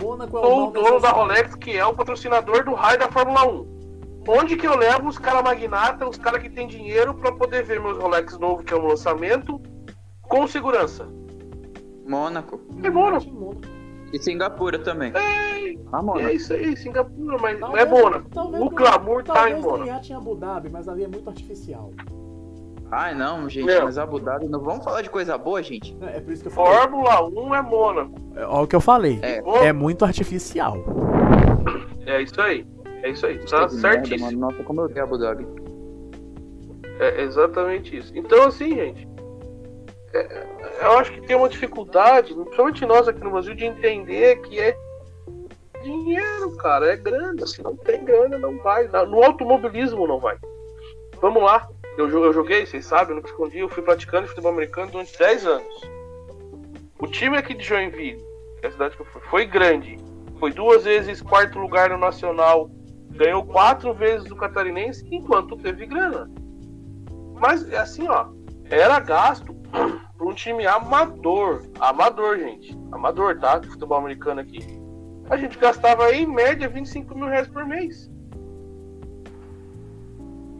[0.00, 1.10] Mônaco é sou o dono da.
[1.10, 3.78] Rolex, que é o patrocinador do raio da Fórmula 1.
[4.28, 7.80] Onde que eu levo os caras magnata, os caras que têm dinheiro pra poder ver
[7.80, 9.60] meus Rolex novo, que é um lançamento,
[10.28, 11.06] com segurança?
[12.06, 12.60] Mônaco.
[12.82, 13.26] É Mônaco.
[13.26, 13.60] Em Mônaco.
[14.12, 15.12] E Singapura também.
[15.14, 16.30] É Mônaco.
[16.30, 18.30] isso aí, Singapura, mas não é Talvez- Mônaco.
[18.30, 19.84] talvez O glamour tá em talvez Mônaco.
[19.84, 21.92] tenha em Abu Dhabi, mas ali é muito artificial.
[22.90, 23.84] Ai, não, gente, Meu.
[23.84, 25.94] mas Abu Dhabi, não vamos falar de coisa boa, gente?
[26.00, 26.72] É por isso que eu falei.
[26.72, 28.14] Fórmula 1 é Mônaco.
[28.34, 29.18] É, Olha o que eu falei.
[29.22, 29.42] É.
[29.66, 30.78] É muito artificial.
[32.06, 32.66] É isso aí.
[33.02, 33.38] É isso aí.
[33.44, 34.24] Tá merda, certíssimo.
[34.24, 34.38] mano.
[34.38, 35.46] Nossa, como eu odeio Abu Dhabi.
[36.98, 38.10] É exatamente isso.
[38.16, 39.07] Então, assim, gente, é-
[40.12, 44.76] eu acho que tem uma dificuldade, principalmente nós aqui no Brasil, de entender que é
[45.82, 47.46] dinheiro, cara, é grana.
[47.46, 48.88] Se não tem grana, não vai.
[48.88, 50.36] No automobilismo não vai.
[51.20, 51.68] Vamos lá.
[51.96, 55.80] Eu, eu joguei, vocês sabem, nunca escondi, eu fui praticando futebol americano durante 10 anos.
[57.00, 58.22] O time aqui de Joinville,
[58.60, 59.96] que é a cidade que eu fui, foi grande.
[60.38, 62.70] Foi duas vezes quarto lugar no Nacional.
[63.10, 66.30] Ganhou quatro vezes o Catarinense enquanto teve grana.
[67.34, 68.28] Mas é assim, ó,
[68.70, 71.64] era gasto para um time amador.
[71.78, 72.76] Amador, gente.
[72.92, 73.62] Amador, tá?
[73.62, 74.58] Futebol americano aqui.
[75.30, 78.10] A gente gastava em média 25 mil reais por mês.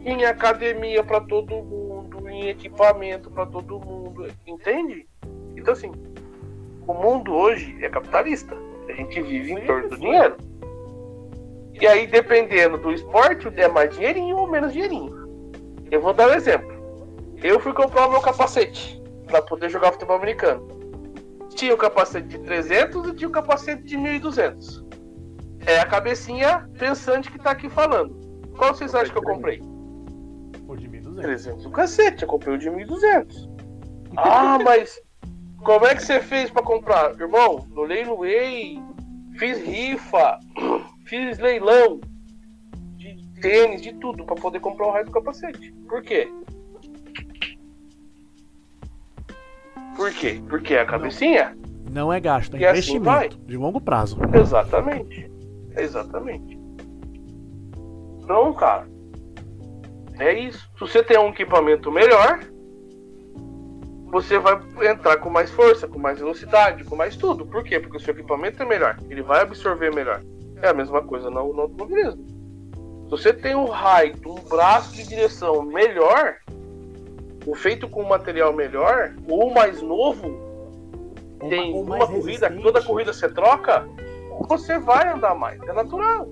[0.01, 5.07] Em academia para todo mundo, em equipamento para todo mundo, entende?
[5.57, 5.91] Então assim,
[6.87, 8.55] o mundo hoje é capitalista.
[8.87, 10.37] A gente vive em torno do dinheiro.
[11.79, 15.13] E aí, dependendo do esporte, é mais dinheirinho ou menos dinheirinho.
[15.89, 16.69] Eu vou dar um exemplo.
[17.41, 18.98] Eu fui comprar o meu capacete
[19.29, 20.67] para poder jogar futebol americano.
[21.55, 24.85] Tinha o capacete de 300 e tinha o capacete de 1200.
[25.65, 28.15] É a cabecinha pensante que tá aqui falando.
[28.57, 29.61] Qual vocês acham que eu comprei?
[30.65, 31.21] Por de 1.200.
[31.21, 33.49] 300 o cacete, eu comprei o de 1200.
[34.17, 35.01] Ah, mas
[35.63, 37.19] como é que você fez pra comprar?
[37.19, 38.81] Irmão, eu leiloei,
[39.37, 40.39] fiz rifa,
[41.05, 41.99] fiz leilão
[42.95, 45.73] de tênis, de tudo, pra poder comprar o raio do capacete.
[45.87, 46.31] Por quê?
[49.99, 50.41] Por quê?
[50.47, 51.57] Porque é a cabecinha?
[51.91, 54.17] Não é gasto, é E assim investimento de longo prazo.
[54.33, 55.29] Exatamente.
[55.75, 56.57] Exatamente.
[58.23, 58.87] Então, cara,
[60.17, 60.71] é isso.
[60.75, 62.39] Se você tem um equipamento melhor,
[64.05, 64.57] você vai
[64.89, 67.45] entrar com mais força, com mais velocidade, com mais tudo.
[67.45, 67.77] Por quê?
[67.77, 68.97] Porque o seu equipamento é melhor.
[69.09, 70.21] Ele vai absorver melhor.
[70.61, 72.25] É a mesma coisa no, no automobilismo.
[73.03, 76.37] Se você tem um raio, um braço de direção melhor,
[77.45, 80.27] o feito com um material melhor, ou mais novo,
[81.41, 82.61] Ou tem ou uma mais corrida, resistente.
[82.63, 83.87] toda corrida você troca,
[84.47, 85.61] você vai andar mais.
[85.61, 86.27] É natural.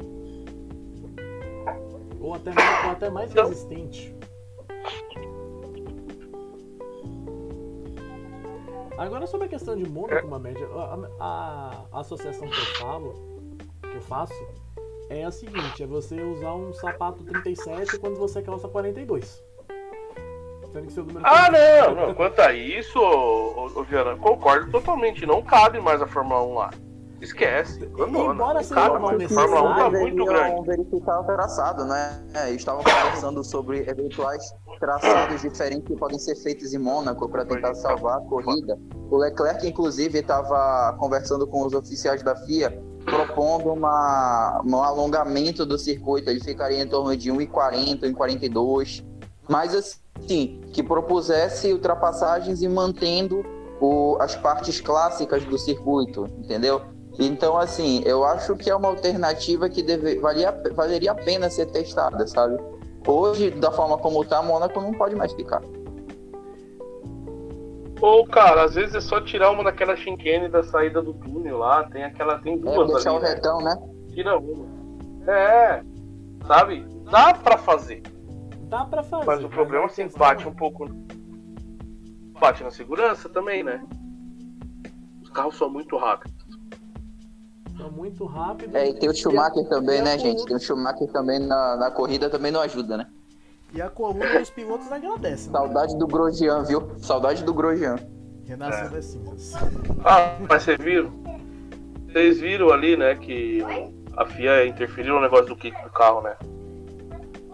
[2.20, 4.16] Ou até mais, ou até mais Então- resistente.
[8.98, 13.14] Agora sobre a questão de Mônaco, uma média, a, a- a associação que eu falo,
[13.82, 14.34] que eu faço,
[15.10, 19.44] é a seguinte, é você usar um sapato 37 quando você calça 42.
[20.74, 22.14] Sendo que seu número Ah, não, não.
[22.14, 25.26] Quanto a isso, ô, ô, ô, Viana, concordo totalmente.
[25.26, 26.70] Não cabe mais a Fórmula 1 lá.
[27.22, 27.84] Esquece.
[27.86, 28.34] Abandona.
[28.34, 29.24] embora Não seja cabe mais.
[29.24, 30.68] A Fórmula 1 tá necessário, muito grande.
[30.68, 32.24] verificar o traçado, né?
[32.34, 37.74] É, estavam conversando sobre eventuais traçados diferentes que podem ser feitos em Mônaco para tentar
[37.74, 38.78] salvar a corrida.
[39.10, 45.78] O Leclerc, inclusive, estava conversando com os oficiais da FIA, propondo uma, um alongamento do
[45.78, 46.30] circuito.
[46.30, 49.04] Ele ficaria em torno de 1,40, 1,42.
[49.50, 49.98] Mas, assim,
[50.28, 53.46] que propusesse ultrapassagens e mantendo
[53.80, 56.82] o- as partes clássicas do circuito, entendeu?
[57.20, 61.66] Então, assim, eu acho que é uma alternativa que deve, valia, valeria a pena ser
[61.68, 62.58] testada, sabe?
[63.08, 65.62] Hoje, da forma como tá, Mônaco não pode mais ficar.
[68.00, 71.84] Ou, cara, às vezes é só tirar uma daquela chinquene da saída do túnel lá.
[71.86, 72.38] Tem aquela.
[72.38, 73.24] Tem É, duas deixar o ali.
[73.26, 73.30] né?
[73.34, 73.76] retão, né?
[74.14, 74.66] Tira uma.
[75.32, 75.82] É.
[76.46, 76.86] Sabe?
[77.10, 78.04] Dá pra fazer.
[78.68, 79.26] Dá pra fazer.
[79.26, 80.88] Mas o problema a é que questão- bate um pouco.
[82.40, 83.84] Bate na segurança também, né?
[85.22, 86.38] Os carros são muito rápidos.
[87.78, 88.76] São muito rápido.
[88.76, 90.46] É, e tem o Schumacher também, e a né, gente?
[90.46, 93.08] Tem o Schumacher também na, na corrida, também não ajuda, né?
[93.74, 95.50] E a coluna dos pilotos agradece.
[95.50, 95.58] né?
[95.58, 96.92] Saudade do Grosjean, viu?
[97.00, 97.98] Saudade do Grosjean.
[98.46, 98.90] Renasceu É.
[98.90, 99.54] das cinzas.
[100.06, 101.12] Ah, mas vocês viram?
[102.08, 103.62] Vocês viram ali, né, que
[104.16, 106.36] a FIA interferiu no negócio do kick do carro, né?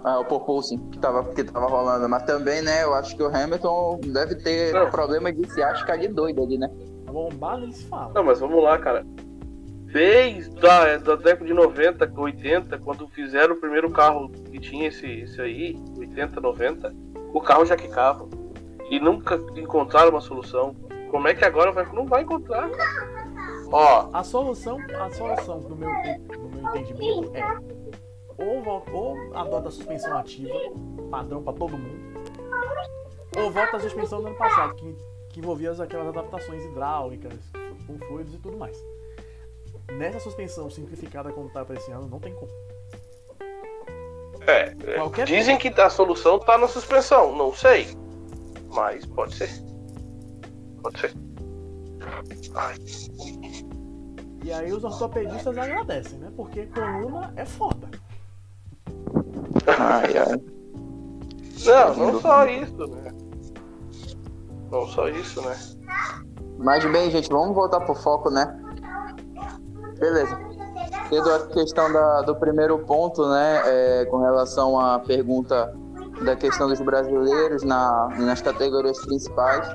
[0.03, 2.09] Ah, o Populsin que tava, que tava rolando.
[2.09, 4.89] Mas também, né, eu acho que o Hamilton deve ter Não.
[4.89, 6.69] problema de ciática ali doido ali, né?
[7.09, 8.11] Lombada eles falam.
[8.13, 9.05] Não, mas vamos lá, cara.
[9.93, 15.05] Desde a da década de 90, 80, quando fizeram o primeiro carro que tinha esse,
[15.21, 16.93] esse aí, 80, 90,
[17.31, 18.27] o carro já quicava.
[18.89, 20.75] E nunca encontraram uma solução.
[21.11, 21.85] Como é que agora vai.
[21.93, 22.69] Não vai encontrar.
[23.71, 27.57] Ó, A solução, a solução no meu, no meu entendimento é
[28.37, 30.53] ou, ou adota a suspensão ativa,
[31.11, 32.23] padrão pra todo mundo,
[33.37, 34.95] ou volta a suspensão do ano passado, que,
[35.29, 37.33] que envolvia as- aquelas adaptações hidráulicas,
[37.87, 38.77] com fluidos e tudo mais.
[39.93, 42.51] Nessa suspensão simplificada como tá pra esse ano, não tem como.
[44.47, 44.73] é.
[44.95, 47.35] Qualquer Dizem que a solução tá na suspensão.
[47.35, 47.87] Não sei.
[48.73, 49.49] Mas pode ser.
[50.81, 51.13] Pode ser.
[52.55, 52.75] Ai,
[54.43, 56.31] E aí os ortopedistas agradecem, né?
[56.35, 57.89] Porque coluna é foda.
[59.83, 60.41] Ai, ai.
[61.65, 63.11] Não, não só isso, né?
[64.71, 65.55] Não só isso, né?
[66.57, 68.59] Mas bem, gente, vamos voltar pro foco, né?
[69.99, 70.37] Beleza.
[71.09, 75.73] Tendo a questão da- do primeiro ponto, né, é, com relação à pergunta
[76.23, 79.67] da questão dos brasileiros na, nas categorias principais,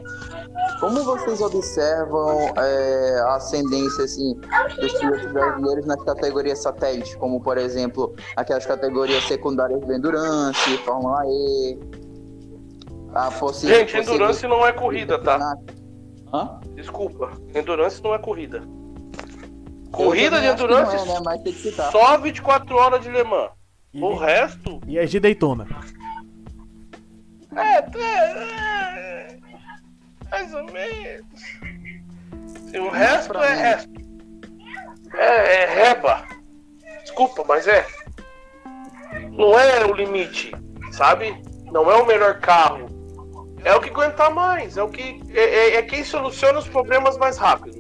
[0.81, 4.35] como vocês observam é, a ascendência assim,
[4.81, 11.23] dos pilotos brasileiros nas categorias satélites, como por exemplo aquelas categorias secundárias do Endurance, Fórmula
[11.27, 11.79] E,
[13.15, 15.57] a possível, Gente, endurance não é corrida, tá?
[16.33, 16.61] Hã?
[16.75, 17.33] Desculpa.
[17.55, 18.63] Endurance não é corrida.
[19.91, 21.91] Corrida de endurance é, né?
[21.91, 23.51] Só 24 horas de Le Mans.
[23.93, 24.81] E, O resto.
[24.87, 25.67] e as de Daytona.
[27.59, 29.39] É, é, é,
[30.31, 31.43] mais ou menos.
[32.73, 33.91] E o resto é resto.
[35.15, 36.23] É, é reba.
[37.03, 37.87] Desculpa, mas é.
[39.33, 40.53] Não é o limite,
[40.93, 41.41] sabe?
[41.73, 42.87] Não é o melhor carro.
[43.65, 44.77] É o que aguenta mais.
[44.77, 45.21] É o que.
[45.31, 47.79] É, é- é quem soluciona os problemas mais rápido.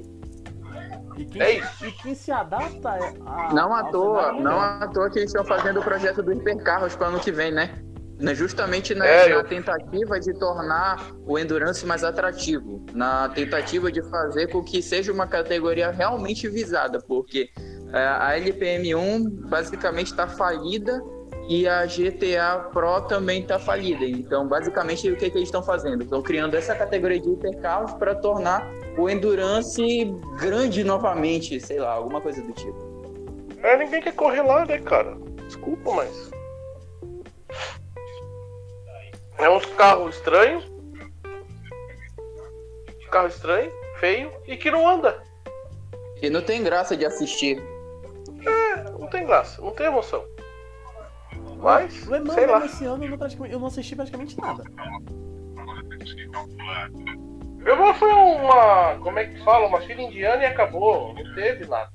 [1.16, 1.84] E quem, É isso.
[1.86, 2.90] e quem se adapta
[3.26, 3.52] a.
[3.52, 7.08] Não à toa, não à toa que eles estão fazendo o projeto do hipercarros para
[7.08, 7.74] ano que vem, né?
[8.18, 13.92] Né, Justamente na, É, na eu- tentativa de tornar o Endurance mais atrativo, na tentativa
[13.92, 17.48] de fazer com que seja uma categoria realmente visada, porque
[17.92, 21.00] é, a LPM1 basicamente está falida
[21.48, 24.04] e a GTA Pro também está falida.
[24.04, 26.02] Então, basicamente, o que, que eles estão fazendo?
[26.02, 30.04] Estão criando essa categoria de hipercarros para tornar o Endurance
[30.40, 32.76] grande novamente, sei lá, alguma coisa do tipo.
[33.62, 35.16] É, ninguém quer correr lá, né, cara?
[35.46, 36.30] Desculpa, mas.
[39.38, 40.70] É uns carros estranhos.
[43.10, 45.22] Carro estranho, feio e que não anda.
[46.20, 47.62] E não tem graça de assistir.
[48.98, 50.24] Não tem graça, não tem emoção.
[51.56, 52.64] Mas, O sei lá.
[52.66, 54.62] esse ano eu não, praticamente, eu não assisti praticamente nada.
[57.56, 58.96] Meu irmão foi uma.
[59.02, 59.66] Como é que fala?
[59.66, 61.14] Uma filha indiana e acabou.
[61.14, 61.90] Não teve nada.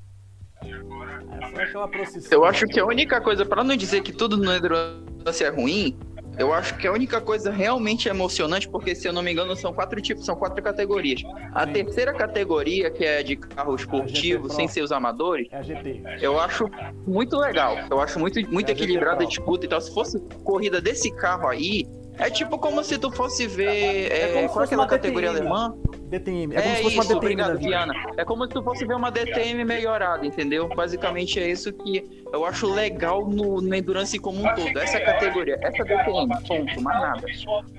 [0.64, 2.34] É.
[2.34, 5.98] Eu acho que a única coisa, para não dizer que tudo no Endurance é ruim,
[6.38, 9.73] eu acho que a única coisa realmente emocionante, porque se eu não me engano são
[9.73, 11.21] quatro tipos, são quatro categorias.
[11.53, 11.73] A Sim.
[11.73, 14.55] terceira categoria, que é de carro esportivo, Pro.
[14.55, 16.01] sem ser os amadores, É a GT.
[16.21, 16.69] eu acho
[17.05, 17.77] muito legal.
[17.89, 19.79] Eu acho muito, muito É a GT equilibrada a disputa e tal.
[19.81, 21.86] Se fosse corrida desse carro aí,
[22.17, 24.11] é tipo como se tu fosse ver.
[24.11, 25.75] É É, qual é aquela uma categoria alemã?
[26.20, 26.55] DTM.
[26.55, 27.59] É como É se fosse isso, uma DTM obrigado.
[27.59, 27.93] Viana.
[28.18, 30.68] É como se tu fosse ver uma DTM melhorada, entendeu?
[30.70, 34.78] Basicamente é isso que eu acho legal no, no Endurance como um todo.
[34.80, 37.22] Essa categoria, essa DTM, ponto, mais nada.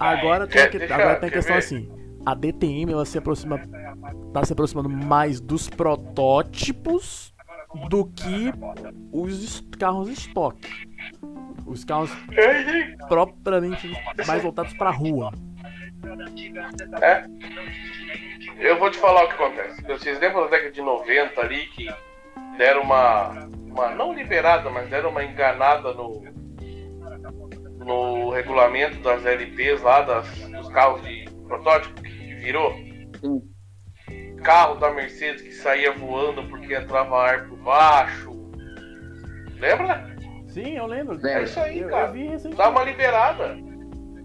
[0.01, 1.89] Agora tem, a, que- agora tem a questão assim.
[2.27, 3.61] A DTM ela se aproxima.
[4.33, 7.33] tá se aproximando mais dos protótipos
[7.89, 8.53] do que
[9.13, 10.69] os carros estoque.
[11.67, 12.11] Os carros
[13.09, 13.91] propriamente
[14.27, 15.33] mais voltados pra rua.
[17.01, 17.25] É.
[18.59, 19.83] Eu vou te falar o que acontece.
[19.83, 21.89] Vocês lembram da década de 90 ali que
[22.57, 23.31] deram uma.
[23.71, 26.23] uma não liberada, mas deram uma enganada no.
[27.79, 32.73] no regulamento das LPs lá, das, dos carros de protótipo que virou?
[33.21, 33.43] Sim.
[34.43, 38.31] Carro da Mercedes que saía voando porque entrava ar por baixo.
[39.59, 40.15] Lembra?
[40.49, 41.27] Sim, eu lembro.
[41.27, 42.17] É isso aí, eu, cara.
[42.17, 42.39] Eu.
[42.51, 43.57] Dá uma liberada.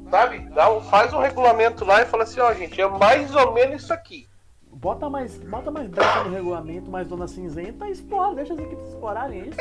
[0.09, 0.39] Sabe?
[0.49, 3.83] Dá um- faz um regulamento lá e fala assim, ó, gente, é mais ou menos
[3.83, 4.27] isso aqui.
[4.71, 8.87] Bota mais, bota mais brecha no regulamento, mais dona cinzenta e explora, deixa as equipes
[8.87, 9.57] explorarem isso.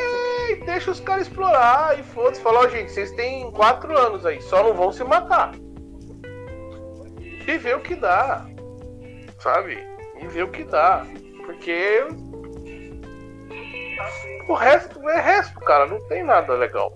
[0.64, 2.40] Deixa os caras explorar e foda-se.
[2.40, 5.53] Fala, ó, gente, vocês têm quatro anos aí, só não vão se matar.
[7.46, 8.46] E ver o que dá.
[9.40, 9.78] Sabe?
[10.20, 11.05] E ver o que dá.
[11.46, 12.07] Porque.
[14.49, 15.86] O resto é resto, cara.
[15.86, 16.94] Não tem nada legal.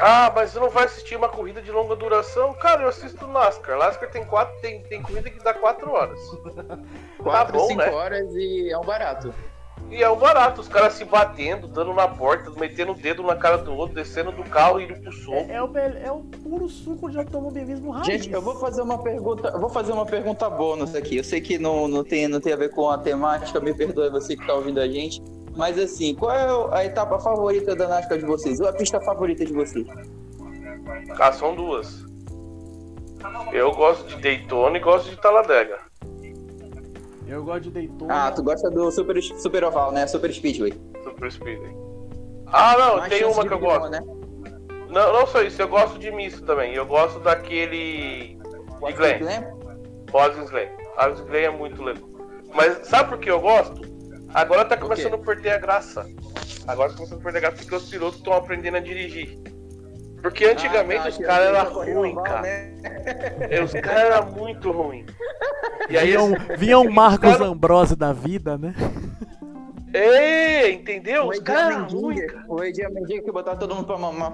[0.00, 2.54] Ah, mas você não vai assistir uma corrida de longa duração?
[2.54, 3.78] Cara, eu assisto NASCAR.
[3.78, 6.20] NASCAR tem, quatro, tem, tem corrida que dá quatro horas.
[7.18, 7.90] Quatro, bom, cinco né?
[7.90, 9.34] horas e é um barato.
[9.90, 13.34] E é um barato, os caras se batendo, dando na porta, metendo o dedo na
[13.34, 15.50] cara do outro, descendo do carro e indo pro soco.
[15.50, 18.06] É, é o, é o puro suco de automobilismo raiz.
[18.06, 21.16] Gente, eu vou fazer uma pergunta, eu vou fazer uma pergunta bônus aqui.
[21.16, 24.10] Eu sei que não, não, tem, não tem a ver com a temática, me perdoe
[24.10, 25.22] você que tá ouvindo a gente.
[25.56, 28.60] Mas assim, qual é a etapa favorita da NASCAR de vocês?
[28.60, 29.86] Ou a pista favorita de vocês?
[31.18, 32.04] Ah, são duas.
[33.52, 35.78] Eu gosto de Daytona e gosto de Talladega.
[37.26, 38.26] Eu gosto de Daytona.
[38.26, 40.06] Ah, tu gosta do Super, super Oval, né?
[40.06, 40.72] Super Speedway.
[41.02, 41.76] Super Speedway.
[42.46, 43.90] Ah, não, Mais tem uma que eu gosto.
[43.90, 44.00] Né?
[44.88, 46.74] Não, não só isso, eu gosto de misto também.
[46.74, 48.38] Eu gosto daquele.
[48.86, 49.18] De Glen.
[49.18, 49.44] Glenn?
[50.12, 50.68] Ozzy Glen.
[50.96, 52.08] Ozzy Glen é muito legal.
[52.54, 53.82] Mas sabe por que eu gosto?
[54.40, 56.06] Agora tá começando a perder a graça.
[56.66, 59.38] Agora tá começando a perder a graça porque os pilotos estão aprendendo a dirigir.
[60.22, 62.42] Porque antigamente Ah, tá, os caras eram ruins, cara.
[62.42, 62.74] né?
[63.50, 65.06] É, Os caras eram muito ruins.
[65.88, 66.14] E aí
[66.56, 68.74] vinha, um, um Marcos cara- Ambrose da vida, né?
[69.92, 71.24] É, entendeu?
[71.24, 74.32] O Os caras eram ruins, Mendiga, o Edir Mendiga que botava todo mundo pra mamar.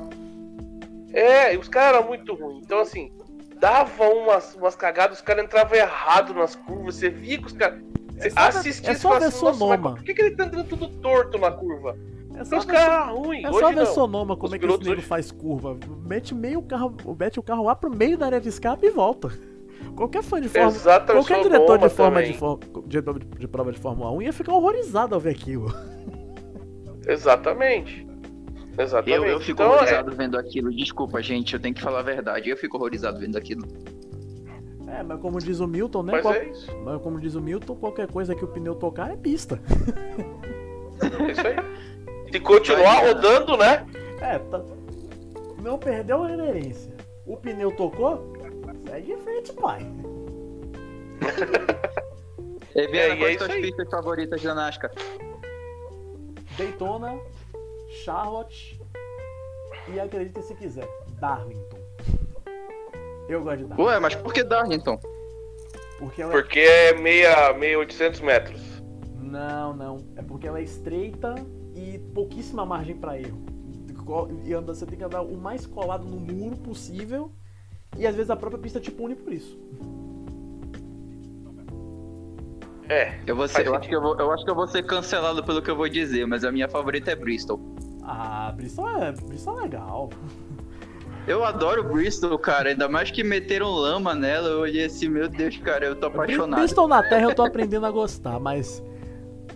[1.12, 2.64] É, os caras eram muito ruins.
[2.64, 3.12] Então, assim,
[3.60, 6.96] dava umas, umas cagadas, os caras entravam errado nas curvas.
[6.96, 7.78] Você via que os caras.
[8.14, 10.88] Ver- assistia é só ver assim, "Nossa, Sonoma." por que, que ele tá andando tudo
[10.88, 11.96] torto na curva?
[12.36, 13.44] É só os ruins.
[13.44, 13.86] é só ver não.
[13.86, 15.76] Sonoma como Os é que esse nego hoje- faz curva.
[16.04, 19.30] Mete meio carro, mete o carro lá pro meio da área de escape e volta.
[19.94, 21.26] Qualquer fã de Fórmula Exatamente.
[21.28, 24.52] Qualquer diretor de, forma de, for- diretor de, de prova de Fórmula 1 ia ficar
[24.54, 25.72] horrorizado ao ver aquilo.
[27.06, 28.06] Exatamente.
[28.76, 29.22] Exatamente.
[29.22, 30.70] Eu, eu fico Então, é- horrorizado vendo aquilo.
[30.74, 32.48] Desculpa, gente, eu tenho que falar a verdade.
[32.50, 33.66] Eu fico horrorizado vendo aquilo.
[34.98, 36.12] É, mas como diz o Milton, né?
[36.12, 36.76] Mas qual- é isso.
[36.84, 39.60] mas como diz o Milton, qualquer coisa que o pneu tocar é pista.
[41.02, 41.56] É isso aí.
[42.30, 43.86] Se continuar Vai, rodando, né?
[44.20, 44.60] É, tá...
[45.62, 46.92] não perdeu a reverência.
[47.26, 48.32] O pneu tocou,
[48.88, 49.86] segue em frente, pai.
[52.74, 53.62] Eviana, e é quais isso suas aí.
[53.62, 54.90] pistas favoritas da NASCAR?
[56.58, 57.18] Daytona,
[58.04, 58.80] Charlotte
[59.92, 60.88] e acredite se quiser,
[61.20, 61.83] Darlington.
[63.28, 63.82] Eu gosto de Darlington.
[63.90, 64.98] Ué, mas por que Darlington?
[65.98, 68.60] Porque ela Porque é meia, meia 800 metros.
[69.20, 70.04] Não, não.
[70.16, 71.34] É porque ela é estreita
[71.74, 73.42] e pouquíssima margem pra erro.
[74.44, 77.32] E anda, você tem que andar o mais colado no muro possível.
[77.96, 79.58] E às vezes a própria pista te pune por isso.
[82.88, 83.18] É.
[83.26, 85.42] Eu, vou ser- eu, acho que eu, vou, eu acho que eu vou ser cancelado
[85.42, 87.58] pelo que eu vou dizer, mas a minha favorita é Bristol.
[88.02, 90.10] Ah, Bristol é, Bristol é legal.
[91.26, 92.70] Eu adoro Bristol, cara.
[92.70, 94.48] Ainda mais que meteram lama nela.
[94.48, 96.60] Eu olhei assim, meu Deus, cara, eu tô apaixonado.
[96.60, 98.82] Bristol na Terra eu tô aprendendo a gostar, mas.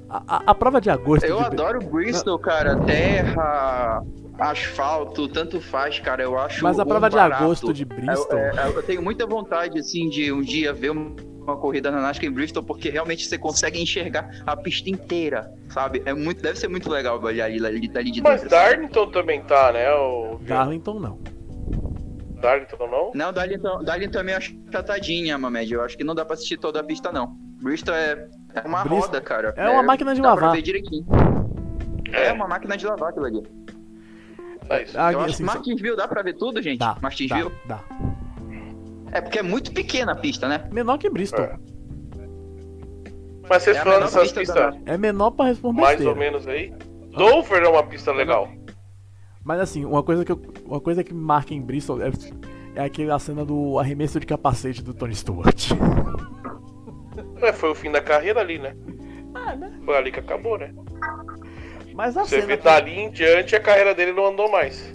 [0.08, 1.24] A, a- a prova de agosto.
[1.24, 1.44] Eu de...
[1.44, 2.76] adoro Bristol, cara.
[2.76, 4.02] Terra,
[4.38, 6.22] asfalto, tanto faz, cara.
[6.22, 6.62] Eu acho.
[6.62, 7.44] Mas a um prova de barato.
[7.44, 8.38] agosto de Bristol.
[8.38, 11.14] Eu, é, eu tenho muita vontade, assim, de um dia ver uma
[11.48, 16.02] uma corrida na NASCAR em Bristol, porque realmente você consegue enxergar a pista inteira, sabe?
[16.04, 18.54] É muito, deve ser muito legal olhar ali, ali, ali de Mas dentro.
[18.54, 18.70] sabe?
[18.72, 19.90] Darlington também tá, né?
[19.94, 20.38] O...
[20.42, 21.18] Darlington não.
[22.40, 23.10] Darlington não?
[23.14, 25.72] Não, Darlington, Darlington é meio achatadinha, Mamed.
[25.72, 27.36] Eu acho que não dá pra assistir toda a pista, não.
[27.62, 29.54] Bristol é, é uma Bristol- roda, cara.
[29.56, 30.52] é uma máquina de lavar.
[30.52, 31.04] ver direitinho.
[32.12, 33.42] É uma máquina de lavar aquilo ali.
[34.70, 34.98] É isso.
[34.98, 36.78] Ah, Eu acho assim, Martinsville dá pra ver tudo, gente?
[36.78, 37.50] Dá, Martinsville?
[37.66, 37.84] dá, dá.
[39.12, 40.68] É porque é muito pequena a pista, né?
[40.70, 41.44] Menor que Bristol.
[41.44, 41.56] É.
[43.48, 46.72] Mas vocês É falando pista pistas da- É menor pra responder mais ou menos aí.
[47.16, 48.48] Dover é uma pista legal.
[49.48, 52.10] Mas assim, uma coisa que, eu- uma coisa que me marca em Bristol é,
[52.74, 55.70] é aquela cena do arremesso de capacete do Tony Stewart.
[57.40, 58.76] É, foi o fim da carreira ali, né?
[59.32, 59.72] Ah, né?
[59.84, 60.74] Foi ali que acabou, né?
[61.94, 62.46] Mas a Você cena.
[62.48, 64.92] vê dali em diante a carreira dele não andou mais.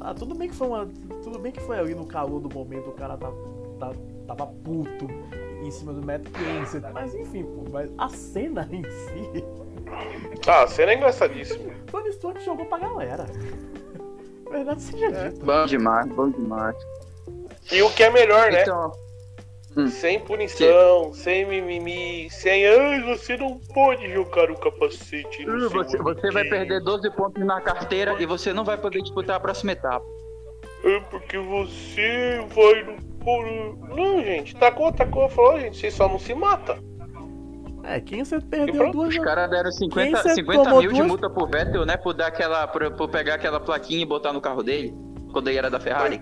[0.00, 0.88] Ah, tudo bem que foi uma.
[1.22, 3.30] Tudo bem que foi ali no calor do momento, o cara tá,
[3.78, 3.92] tá-
[4.26, 5.06] tava puto
[5.62, 6.82] em cima do Matt Kenseth.
[6.92, 9.44] Mas enfim, pô, mas a cena em si.
[10.46, 11.72] Ah, a cena é engraçadíssima.
[11.90, 13.26] Tony Stewart jogou pra galera.
[14.50, 15.28] Verdade seja É.
[15.30, 15.44] dita.
[15.44, 16.76] Bom demais, bom demais.
[17.72, 18.62] E o que é melhor, né?
[18.62, 18.92] Então,
[19.76, 19.86] Hum.
[19.86, 22.66] Sem punição, sem mimimi, sem.
[22.66, 25.44] Ai, você não pode jogar o capacete.
[25.44, 28.76] no Uh, Você, você vai tempo." perder 12 pontos na carteira e você não vai
[28.76, 30.04] poder disputar a próxima etapa.
[30.84, 32.96] É porque você vai no.
[33.18, 36.76] por- Não, gente, tacou, tacou, falou, gente, vocês só não se matam.
[37.84, 40.96] É, quem você perdeu pronto, duas Os caras deram 50, você 50 tomou mil de
[40.96, 41.96] duas- multa pro Vettel, né?
[41.96, 44.94] Por, dar aquela, por, por pegar aquela plaquinha e botar no carro dele,
[45.32, 46.20] quando ele era da Ferrari.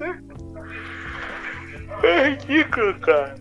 [2.02, 3.34] É ridículo, cara.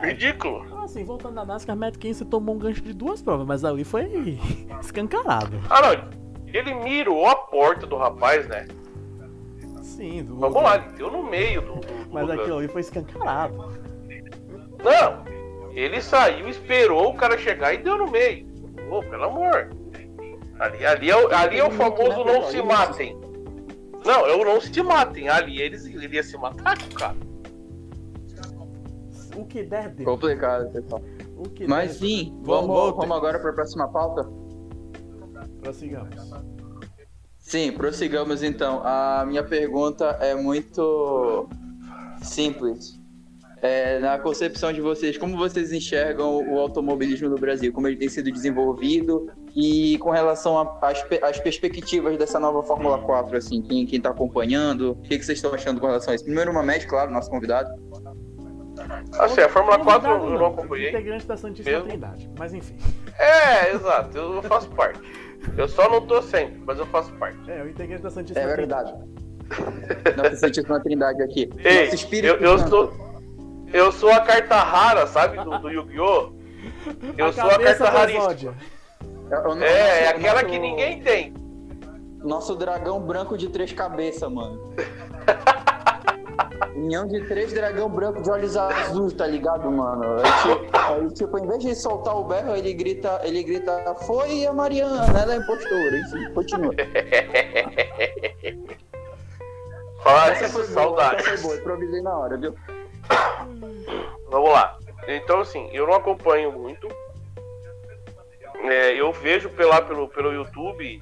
[0.00, 0.64] Ridículo.
[0.66, 3.84] Então, assim, voltando na NASCAR, Matt Kenseth tomou um gancho de duas provas, mas ali
[3.84, 4.38] foi
[4.80, 5.58] escancarado.
[5.70, 6.22] Ah, não.
[6.52, 8.66] Ele mirou a porta do rapaz, né?
[9.96, 11.74] Sim, do Vamos lá, ele deu no meio do.
[11.74, 12.40] do- do Mas lugar.
[12.40, 13.54] aquilo ali foi escancarado.
[14.82, 15.24] Não,
[15.74, 18.46] ele saiu, esperou o cara chegar e deu no meio.
[18.90, 19.70] Ô, pelo amor.
[20.58, 23.18] Ali, ali, é, o- ali é o famoso não se matem.
[24.04, 25.28] Não, é o não se matem.
[25.28, 27.16] Ali eles ele ia se matar com o cara.
[29.36, 30.04] O que der, deu.
[30.04, 31.02] Complicado, pessoal.
[31.36, 34.28] O que Mas der, sim, Vamos, vamos, vamos agora para a próxima pauta?
[35.62, 36.10] Prossigamos.
[37.52, 38.80] Sim, prossigamos então.
[38.82, 41.46] A minha pergunta é muito
[42.22, 42.98] simples.
[43.60, 47.70] É, na concepção de vocês, como vocês enxergam o automobilismo no Brasil?
[47.70, 49.30] Como ele tem sido desenvolvido?
[49.54, 54.08] E com relação às, pe- às perspectivas dessa nova Fórmula 4, assim, quem, quem tá
[54.08, 56.24] acompanhando, o que, que vocês estão achando com relação a isso?
[56.24, 57.68] Primeiro, uma média, claro, nosso convidado.
[59.18, 60.88] Assim, a Fórmula 4 eu Convidado eu não acompanhei.
[60.88, 61.88] Integrante da Santíssima Mesmo?
[61.90, 62.30] Trindade.
[62.38, 62.74] Mas enfim.
[63.18, 64.98] É, exato, eu faço parte.
[65.56, 67.38] Eu só não tô sempre, mas eu faço parte.
[67.50, 68.92] É, o integrante da Santíssima É Trindade.
[68.92, 70.16] verdade.
[70.16, 71.50] Nossa Santíssima Trindade aqui.
[71.64, 72.92] Ei, Nosso espírito eu, eu sou.
[73.72, 76.32] Eu sou a carta rara, sabe, do, do Yu-Gi-Oh!
[77.16, 78.54] Eu sou a carta raríssima.
[79.60, 81.32] É, É, é aquela nosso- que ninguém tem.
[82.22, 84.74] Nosso dragão branco de três cabeças, mano.
[86.74, 90.16] União de três dragão branco de olhos azuis, tá ligado, mano?
[90.16, 94.46] Aí, tipo, aí, tipo, em vez de soltar o berro, ele grita, ele grita, foi
[94.46, 95.98] a Mariana, ela é impostora.
[95.98, 96.72] Enfim, continua.
[100.02, 101.16] Falar Essa foi boa, saudade.
[101.16, 102.54] essa foi boa, improvisei na hora, viu?
[104.28, 104.76] Vamos lá.
[105.06, 106.88] Então, assim, eu não acompanho muito.
[108.64, 111.00] É, eu vejo pela, pelo, pelo YouTube,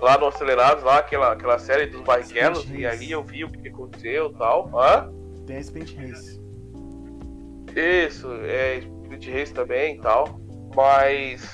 [0.00, 3.68] lá no Acelerados, lá aquela, aquela série dos Barrichellos, e ali eu vi o que
[3.68, 4.70] aconteceu e tal.
[4.78, 5.10] Hã?
[5.46, 6.40] Tem a Sprint Race.
[7.76, 10.40] Isso, é Split Race também e tal.
[10.74, 11.48] Mas.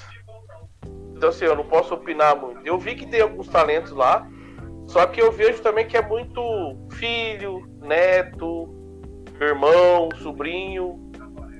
[1.17, 2.61] Então assim, eu não posso opinar muito.
[2.67, 4.29] Eu vi que tem alguns talentos lá.
[4.87, 6.43] Só que eu vejo também que é muito
[6.93, 8.69] filho, neto,
[9.41, 11.11] irmão, sobrinho.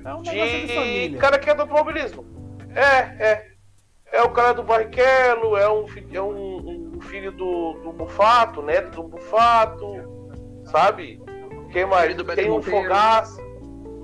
[0.03, 0.29] É um de
[0.67, 1.19] De família.
[1.19, 2.23] cara que é do automobilismo.
[2.75, 3.54] É, é.
[4.11, 9.01] É o cara do Barrichello, é um, é um, um filho do, do Bufato, neto
[9.01, 9.85] do Bufato,
[10.65, 11.21] sabe?
[11.71, 12.15] Quem mais?
[12.15, 12.63] Tem um Monteiro.
[12.63, 13.41] Fogaça,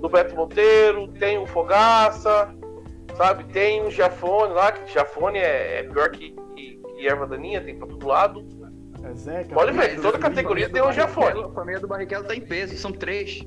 [0.01, 2.53] do Beto Monteiro, tem um Fogaça,
[3.15, 3.45] sabe?
[3.45, 7.77] Tem um Jafone lá, que Jafone é, é pior que, que, que erva daninha, tem
[7.77, 8.45] pra todo lado.
[9.03, 9.53] É Zeca.
[9.53, 11.43] Pode ver, toda categoria tem um Jafone.
[11.43, 13.41] A família do Barrichello tá em peso, são três.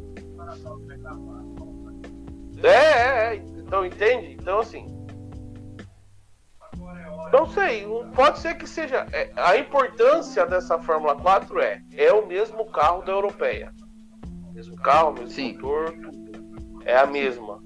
[2.62, 3.36] É, é, é.
[3.36, 4.36] Então, entende?
[4.40, 4.86] Então, assim.
[7.34, 9.06] Não sei, pode ser que seja.
[9.10, 13.72] é, a importância dessa Fórmula 4 é: é o mesmo carro da europeia.
[14.52, 15.54] Mesmo carro, mesmo Sim.
[15.54, 15.92] motor.
[16.84, 17.60] É a mesma.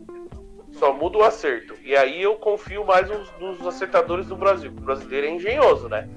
[0.73, 1.75] Só muda o acerto.
[1.85, 4.71] E aí eu confio mais nos, nos acertadores do Brasil.
[4.71, 6.09] O brasileiro é engenhoso, né?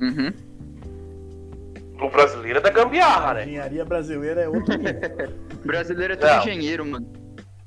[0.00, 0.32] Uhum.
[2.00, 3.42] O brasileiro é da gambiarra, A né?
[3.44, 5.48] engenharia brasileira é outro nível.
[5.64, 6.38] Brasileiro é Não.
[6.38, 7.10] engenheiro, mano.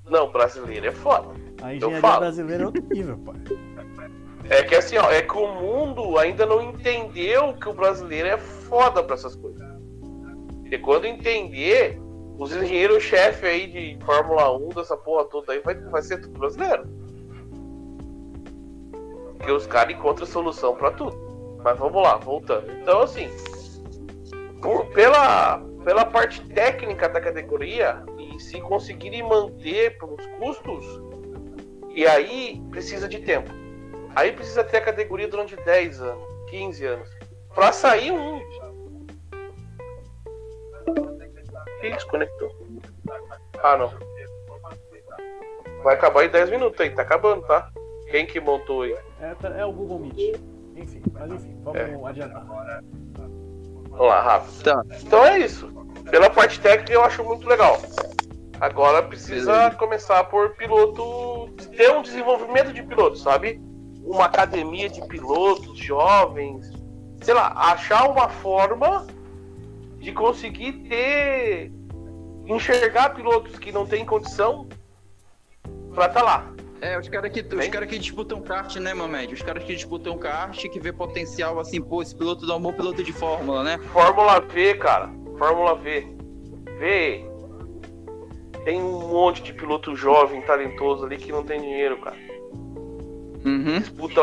[0.10, 1.30] Não, brasileiro é foda.
[1.62, 3.36] A engenharia brasileira é outro nível, pai.
[4.50, 8.38] É que assim, ó, é que o mundo ainda não entendeu que o brasileiro é
[8.38, 9.62] foda pra essas coisas.
[10.70, 12.00] E quando entender,
[12.38, 16.84] os engenheiros-chefe aí de Fórmula 1, dessa porra toda aí, vai, vai ser tudo brasileiro.
[19.38, 21.18] Porque os caras encontram solução pra tudo.
[21.64, 22.72] Mas vamos lá, voltando.
[22.72, 23.30] Então, assim,
[24.62, 30.86] por- pela, pela parte técnica da categoria, e se conseguirem manter pelos custos,
[31.94, 33.52] e aí precisa de tempo.
[34.16, 37.09] Aí precisa ter a categoria durante 10 anos, 15 anos.
[37.53, 38.38] Pra sair um.
[41.84, 42.51] Ih, desconectou.
[43.64, 43.91] Ah, não.
[45.84, 47.72] Vai acabar em 10 minutos aí, tá acabando, tá?
[48.09, 48.95] Quem que montou aí?
[49.20, 50.39] É, tá- é o Google Meet.
[50.76, 51.95] Enfim, mas enfim, vamos É.
[52.09, 52.45] adiantar.
[52.45, 54.64] Vamos lá, rápido.
[54.64, 54.84] Tá.
[55.01, 55.68] Então é isso.
[56.09, 57.80] Pela parte técnica eu acho muito legal.
[58.59, 59.76] Agora precisa Beleza.
[59.78, 61.49] começar por piloto.
[61.76, 63.62] ter um desenvolvimento de pilotos, sabe?
[64.12, 66.72] Uma academia de pilotos jovens.
[67.22, 69.07] Sei lá, achar uma forma
[69.99, 71.72] de conseguir ter.
[72.45, 74.68] enxergar pilotos que não têm condição
[75.93, 76.51] pra tá lá.
[76.82, 79.36] É, os caras que, os cara que disputam kart, né, Mamed?
[79.36, 82.74] Os caras que disputam kart, que vê potencial, assim, pô, esse piloto dá um bom
[82.74, 83.78] piloto de fórmula, né?
[83.93, 85.09] Fórmula V, cara.
[85.38, 86.07] Fórmula V.
[86.80, 87.26] V.
[88.66, 92.18] Tem um monte de piloto jovem, talentoso ali que não tem dinheiro, cara.
[93.46, 93.80] Uhum.
[93.80, 94.22] Disputa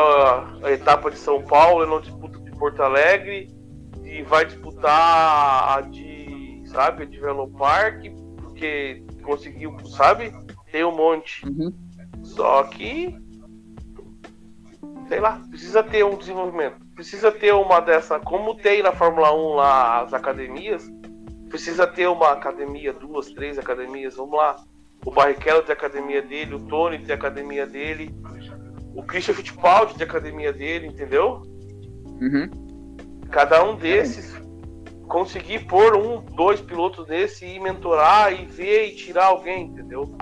[0.63, 3.49] a etapa de São Paulo, não disputa de Porto Alegre
[4.03, 7.51] e vai disputar a de, sabe, a de Velo
[8.41, 10.33] porque conseguiu, sabe?
[10.71, 11.45] Tem um monte.
[11.45, 11.73] Uhum.
[12.23, 13.15] Só que,
[15.07, 16.77] sei lá, precisa ter um desenvolvimento.
[16.95, 20.89] Precisa ter uma dessa, como tem na Fórmula 1 lá as academias,
[21.49, 24.55] precisa ter uma academia, duas, três academias, vamos lá.
[25.05, 28.13] O Barrichello tem a academia dele, o Tony tem a academia dele,
[28.99, 31.41] o Christian Fittipaldi a academia dele, entendeu?
[32.21, 32.49] Uhum.
[33.31, 34.35] Cada um desses
[35.07, 40.13] conseguir pôr um, dois pilotos desse e mentorar e ver e tirar alguém, entendeu?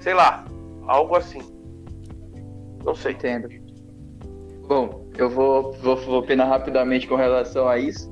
[0.00, 0.44] Sei lá,
[0.86, 1.40] algo assim.
[2.84, 3.12] Não sei.
[3.12, 3.48] Entendo.
[4.66, 8.10] Bom, eu vou, vou, vou opinar rapidamente com relação a isso.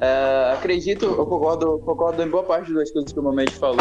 [0.00, 3.78] É, acredito, eu concordo, concordo em boa parte das coisas que o Mamed falou,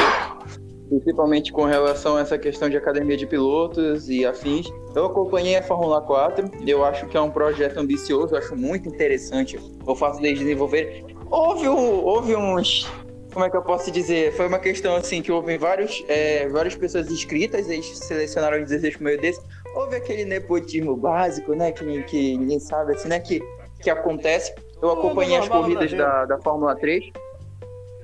[0.90, 4.68] principalmente com relação a essa questão de academia de pilotos e afins.
[4.96, 8.88] Eu acompanhei a Fórmula 4, eu acho que é um projeto ambicioso, eu acho muito
[8.88, 11.04] interessante o fato deles desenvolver.
[11.30, 12.90] Houve, um- houve uns.
[13.34, 14.32] Como é que eu posso dizer?
[14.34, 19.04] Foi uma questão assim que houve vários, é, várias pessoas inscritas, eles selecionaram 16 por
[19.04, 19.40] meio desse.
[19.76, 21.72] Houve aquele nepotismo básico, né?
[21.72, 23.20] Que, que ninguém sabe, assim, né?
[23.20, 23.40] Que,
[23.82, 24.56] que acontece.
[24.82, 27.12] Eu acompanhei as corridas da, da Fórmula 3.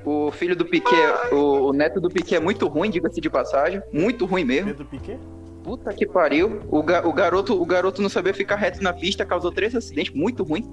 [0.05, 3.81] O filho do Piquet, o, o neto do Piquet é muito ruim, diga-se de passagem.
[3.91, 4.67] Muito ruim mesmo.
[4.71, 5.17] Pedro Piquet?
[5.63, 6.59] Puta que pariu.
[6.69, 10.13] O, ga- o garoto, o garoto não sabia ficar reto na pista, causou três acidentes,
[10.13, 10.63] muito ruim.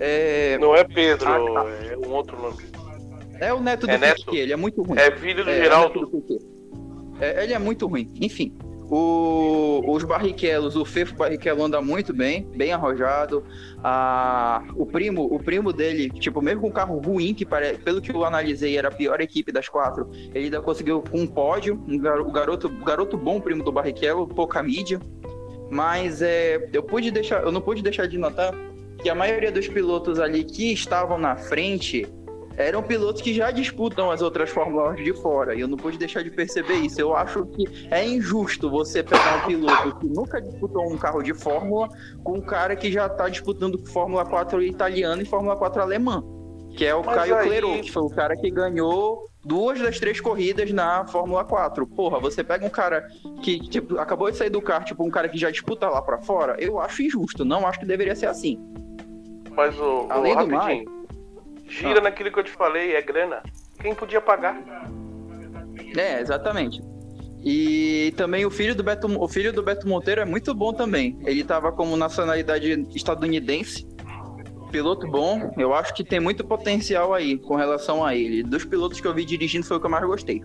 [0.00, 1.70] É, Não é Pedro, Ah, tá.
[1.86, 2.56] é um outro nome.
[3.40, 4.16] é o neto do É neto?
[4.24, 4.98] Piquet, ele é muito ruim.
[4.98, 5.98] É filho do É, Geraldo.
[5.98, 6.56] é neto do.
[7.20, 8.12] É, ele é muito ruim.
[8.20, 8.52] Enfim,
[8.90, 13.44] o- os Barrichellos, o Fefo Barrichello anda muito bem, bem arrojado.
[13.82, 17.78] Ah, o primo, o primo dele, tipo, mesmo com um carro ruim, que pare...
[17.78, 21.82] pelo que eu analisei era a pior equipe das quatro, ele ainda conseguiu um pódio.
[22.24, 25.00] O garoto, garoto bom, primo do Barrichello, pouca mídia.
[25.70, 28.54] Mas é, eu pude deixar, eu não pude deixar de notar
[29.02, 32.06] que a maioria dos pilotos ali que estavam na frente
[32.56, 35.54] eram pilotos que já disputam as outras fórmulas de fora.
[35.54, 37.00] E eu não pude deixar de perceber isso.
[37.00, 41.34] Eu acho que é injusto você pegar um piloto que nunca disputou um carro de
[41.34, 41.88] fórmula
[42.24, 46.22] com um cara que já está disputando Fórmula 4 italiana e Fórmula 4 alemã.
[46.76, 49.98] Que é o Mas Caio aí- Clerot, que foi o cara que ganhou duas das
[49.98, 51.86] três corridas na Fórmula 4.
[51.86, 53.06] Porra, você pega um cara
[53.42, 56.18] que tipo, acabou de sair do kart, tipo, um cara que já disputa lá pra
[56.18, 57.44] fora, eu acho injusto.
[57.44, 58.58] Não acho que deveria ser assim.
[59.54, 60.95] Mas o, Além do rapidinho.
[61.68, 63.42] Gira naquilo que eu te falei, é grana.
[63.80, 64.56] Quem podia pagar?
[65.96, 66.80] É, exatamente.
[67.44, 71.18] E também o filho do Beto, o filho do Beto Monteiro é muito bom também.
[71.24, 73.86] Ele tava como nacionalidade estadunidense.
[74.70, 78.42] Piloto bom, eu acho que tem muito potencial aí com relação a ele.
[78.42, 80.42] Dos pilotos que eu vi dirigindo foi o que eu mais gostei.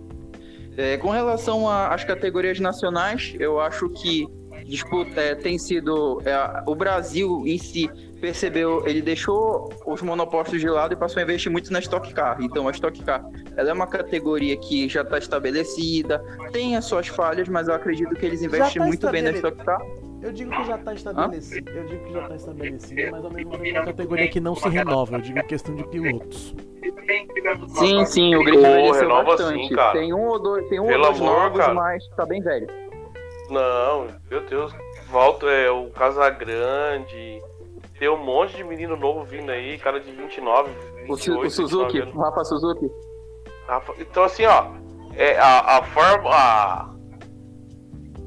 [0.77, 4.27] É, com relação às categorias nacionais, eu acho que
[4.65, 7.89] disputa é, tem sido é, o Brasil em si
[8.21, 12.37] percebeu, ele deixou os monopostos de lado e passou a investir muito na Stock Car.
[12.39, 13.25] Então a Stock Car,
[13.57, 18.13] ela é uma categoria que já está estabelecida, tem as suas falhas, mas eu acredito
[18.15, 19.81] que eles investem tá muito bem na Stock Car.
[20.21, 21.71] Eu digo que já tá estabelecido.
[21.71, 24.55] Eu digo que já tá estabelecido, mas ao mesmo tempo é uma categoria que não
[24.55, 25.15] se renova.
[25.15, 26.55] Eu digo em questão de pilotos.
[27.69, 29.67] Sim, sim, o Pô, envelheceu renova bastante.
[29.67, 29.99] sim, cara.
[29.99, 31.73] tem um ou dois, tem um Pelo ou dois amor, novos, cara.
[31.73, 32.67] mas tá bem velho.
[33.49, 34.71] Não, meu Deus.
[35.09, 37.41] Volta é o Casagrande.
[38.01, 40.71] Tem um monte de menino novo vindo aí, cara de 29,
[41.05, 42.15] 28, O, o Suzuki, 29 anos.
[42.15, 42.91] o Rafa Suzuki.
[43.99, 44.71] Então assim, ó,
[45.13, 46.29] é, a, a forma.
[46.31, 46.89] A,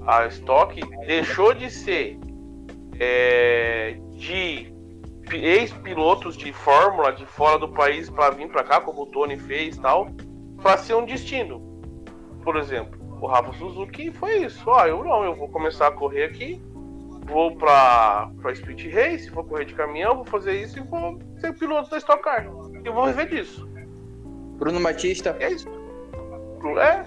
[0.07, 2.21] a Stock deixou de ser
[3.01, 4.73] é, de
[5.29, 9.37] pi- ex-pilotos de Fórmula de fora do país para vir para cá, como o Tony
[9.37, 10.07] fez e tal,
[10.63, 11.61] para ser um destino.
[12.45, 14.63] Por exemplo, o Rafa Suzuki foi isso.
[14.71, 16.63] Ó, eu não, eu vou começar a correr aqui,
[17.25, 21.53] vou para para Speed Race, vou correr de caminhão, vou fazer isso e vou ser
[21.55, 22.47] piloto da Stock Car.
[22.85, 23.69] E vou viver disso.
[24.59, 25.37] Bruno Batista.
[25.41, 25.69] É isso.
[26.81, 27.05] É.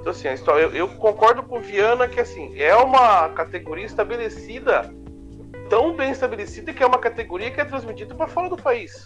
[0.00, 3.84] Então, assim, a história, eu, eu concordo com o Viana que assim, é uma categoria
[3.84, 4.94] estabelecida,
[5.68, 9.04] tão bem estabelecida que é uma categoria que é transmitida para fora do país.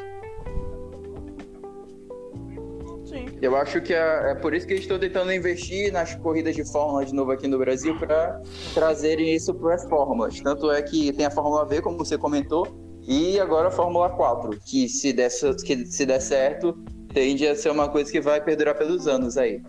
[3.12, 3.26] Sim.
[3.42, 6.64] Eu acho que é, é por isso que eles estão tentando investir nas corridas de
[6.64, 8.40] Fórmula de novo aqui no Brasil para
[8.72, 10.40] trazerem isso para as fórmulas.
[10.40, 12.66] Tanto é que tem a Fórmula V, como você comentou,
[13.06, 15.28] e agora a Fórmula 4, que se der,
[15.62, 16.72] que se der certo,
[17.12, 19.62] tende a ser uma coisa que vai perdurar pelos anos aí.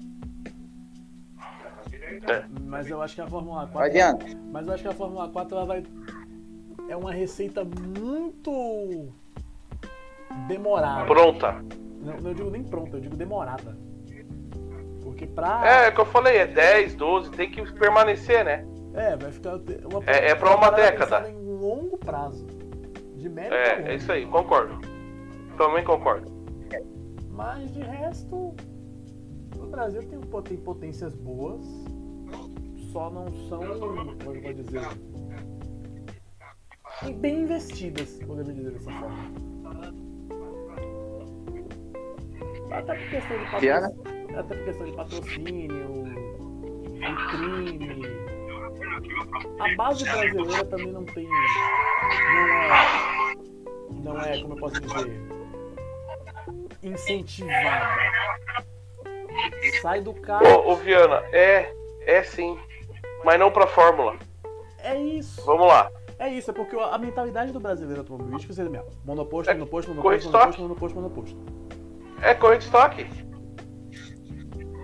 [2.30, 2.46] É.
[2.66, 3.74] Mas eu acho que a Fórmula 4.
[3.74, 4.20] Vai, Diana.
[4.54, 5.84] Mas eu acho que a Fórmula 4 ela vai.
[6.88, 9.14] É uma receita muito.
[10.48, 11.06] Demorada.
[11.06, 11.64] Pronta.
[12.02, 13.78] Não, não digo nem pronta, eu digo demorada.
[15.02, 15.62] Porque pra.
[15.66, 18.66] É, é o que eu falei, é 10, 12, tem que permanecer, né?
[18.94, 19.56] É, vai ficar.
[19.56, 21.30] Uma, É- é pra uma década.
[21.30, 22.46] Em longo prazo.
[23.16, 23.88] De médio É, longo.
[23.90, 24.80] é isso aí, concordo.
[25.58, 26.32] Também concordo.
[27.30, 28.54] Mas de resto.
[29.58, 31.62] O Brasil tem, tem potências boas.
[32.92, 33.60] Só não são.
[33.60, 34.82] Como é eu vou dizer?
[37.20, 39.32] Bem investidas, poderia dizer dessa forma.
[42.74, 44.40] Até por questão de patrocínio.
[44.40, 46.04] Até por questão de patrocínio,
[46.94, 48.24] vitrine.
[49.60, 51.28] A base brasileira também não tem.
[51.28, 51.38] Não
[52.60, 52.74] é.
[54.04, 55.22] Não é, como eu posso dizer.
[56.82, 58.12] Incentivada.
[59.82, 60.46] Sai do carro.
[60.46, 61.74] Ô, ô Viana, é,
[62.06, 62.58] é sim.
[63.24, 64.18] Mas não pra Fórmula.
[64.80, 65.46] É isso.
[65.46, 65.90] Vamos lá.
[66.20, 68.88] É isso, é porque a mentalidade do brasileiro automobilístico seria mesmo.
[69.06, 71.83] Monoposto, É, monoposto, corrida monoposto, de monoposto, monoposto, monoposto.
[72.24, 73.06] É corrida de estoque.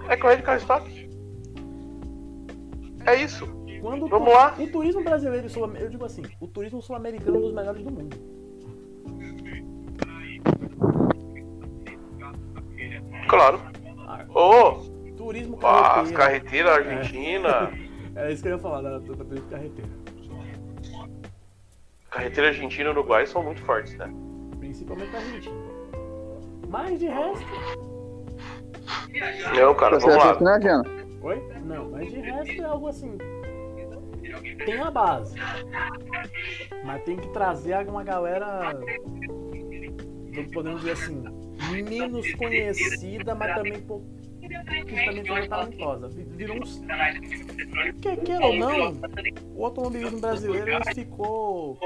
[0.09, 1.09] É corrida de carro de estoque.
[3.05, 3.47] É isso.
[3.81, 4.55] Quando Vamos tu- lá.
[4.59, 7.91] O turismo brasileiro e eu digo assim, o turismo sul-americano é um dos melhores do
[7.91, 8.17] mundo.
[13.27, 13.59] Claro.
[14.07, 14.73] Ah, Ô,
[15.15, 16.67] turismo ah, as carreteiro.
[16.67, 17.71] carreteiras argentina.
[18.15, 19.89] É isso que eu ia falar da, da turismo carreteiro.
[22.09, 24.11] Carreteira argentina e uruguai são muito fortes, né?
[24.59, 25.55] Principalmente na Argentina.
[26.70, 27.45] Mas de resto.
[29.55, 30.53] Não, cara, Você vamos lá.
[30.53, 30.84] né, Diana?
[31.22, 31.43] Oi?
[31.65, 33.17] Não, mas de resto é algo assim.
[34.65, 35.36] Tem a base.
[36.86, 38.80] Mas tem que trazer uma galera.
[40.53, 41.24] Podemos dizer assim.
[41.72, 44.05] Menos conhecida, mas também pouco.
[44.50, 46.10] Que também seja talentosa.
[46.10, 46.82] Vi- Virou uns.
[48.02, 48.93] Quer queira ou não,
[49.56, 51.80] o automobilismo brasileiro ficou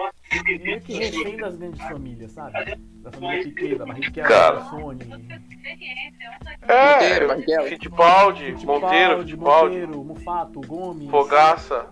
[0.45, 2.75] meio que refém das grandes famílias, sabe?
[3.01, 4.55] Da família Piquet, da Barrichello, Cara.
[4.59, 4.99] da Sony.
[6.67, 7.67] É, Monteiro.
[7.67, 11.09] Fittipaldi, Monteiro, Fittipaldi, Monteiro, Mufato, Gomes.
[11.09, 11.87] Fogaça.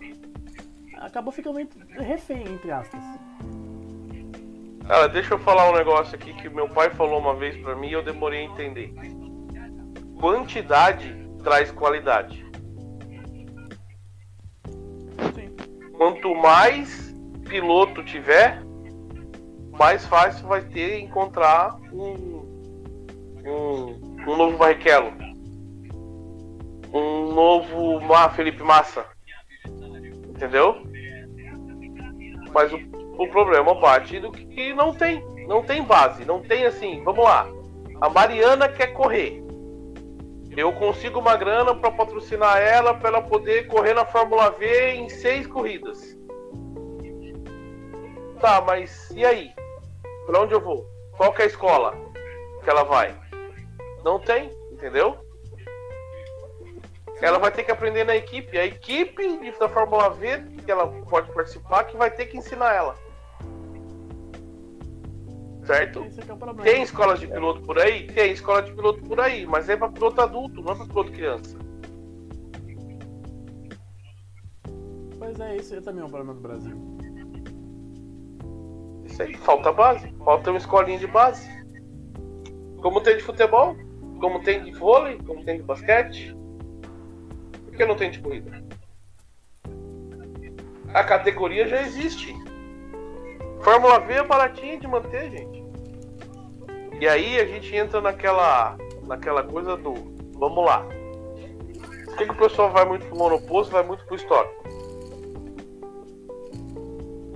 [0.97, 1.59] Acabou ficando
[1.99, 3.01] refém, entre aspas.
[4.87, 7.87] Cara, deixa eu falar um negócio aqui que meu pai falou uma vez pra mim
[7.89, 8.93] e eu demorei a entender.
[10.21, 12.45] Quantidade traz qualidade.
[15.33, 15.55] Sim.
[15.97, 17.11] Quanto mais
[17.49, 18.61] piloto tiver,
[19.71, 22.13] mais fácil vai ter encontrar um,
[23.43, 25.11] um, um novo Barrichello.
[26.93, 27.99] Um novo
[28.35, 29.03] Felipe Massa.
[30.29, 30.83] Entendeu?
[32.53, 32.77] Mas o,
[33.17, 35.25] o problema bate do que não tem.
[35.47, 36.25] Não tem base.
[36.25, 37.03] Não tem assim.
[37.03, 37.47] Vamos lá.
[37.99, 39.41] A Mariana quer correr.
[40.55, 45.09] Eu consigo uma grana para patrocinar ela para ela poder correr na Fórmula V em
[45.09, 46.17] seis corridas.
[48.39, 49.53] Tá, mas e aí?
[50.25, 50.85] Pra onde eu vou?
[51.15, 51.97] Qual é a escola
[52.63, 53.15] que ela vai?
[54.03, 55.17] Não tem, entendeu?
[57.21, 58.57] Ela vai ter que aprender na equipe.
[58.57, 62.95] A equipe da Fórmula V que ela pode participar que vai ter que ensinar ela.
[65.71, 66.05] Certo?
[66.05, 66.63] É.
[66.63, 68.05] Tem escolas de piloto por aí?
[68.07, 71.11] Tem escola de piloto por aí, mas é pra piloto adulto, não é pra piloto
[71.13, 71.57] criança.
[75.17, 76.75] Pois é, isso aí também é um problema do Brasil.
[79.05, 80.13] Isso aí, falta base.
[80.25, 81.49] Falta uma escolinha de base.
[82.81, 83.73] Como tem de futebol,
[84.19, 86.35] como tem de vôlei, como tem de basquete.
[87.63, 88.61] Por que não tem de corrida?
[90.93, 92.35] A categoria já existe.
[93.61, 95.60] Fórmula V é baratinha de manter, gente.
[97.01, 98.77] E aí a gente entra naquela,
[99.07, 99.95] naquela coisa do.
[100.37, 100.85] Vamos lá.
[102.05, 104.53] Por que, que o pessoal vai muito pro monoposto vai muito pro estoque?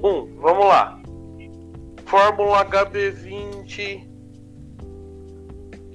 [0.04, 1.02] Um, vamos lá.
[2.06, 4.08] Fórmula HB20.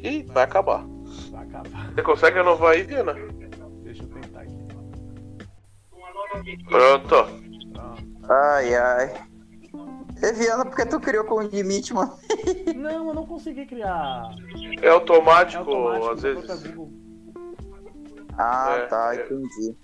[0.02, 0.84] Ih, vai acabar.
[1.30, 1.92] Vai acabar.
[1.94, 3.14] Você consegue renovar aí, Viana?
[3.84, 4.58] Deixa eu tentar aqui.
[6.68, 7.08] Pronto.
[7.72, 8.26] Pronto.
[8.28, 9.14] Ai, ai.
[10.20, 12.18] E Viana, por que tu criou com o limite, mano?
[12.76, 14.30] Não, eu não consegui criar.
[14.82, 16.76] É automático, É automático, às vezes.
[18.38, 19.24] Ah, É, tá, é.
[19.24, 19.76] entendi.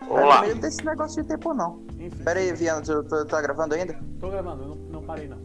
[0.00, 0.46] Vamos lá.
[0.46, 1.84] Não desse negócio de tempo, não.
[1.98, 2.24] Enfim.
[2.24, 3.98] Pera aí, Viana, tu, tu tá gravando ainda?
[4.20, 5.38] Tô gravando, eu não, não parei não.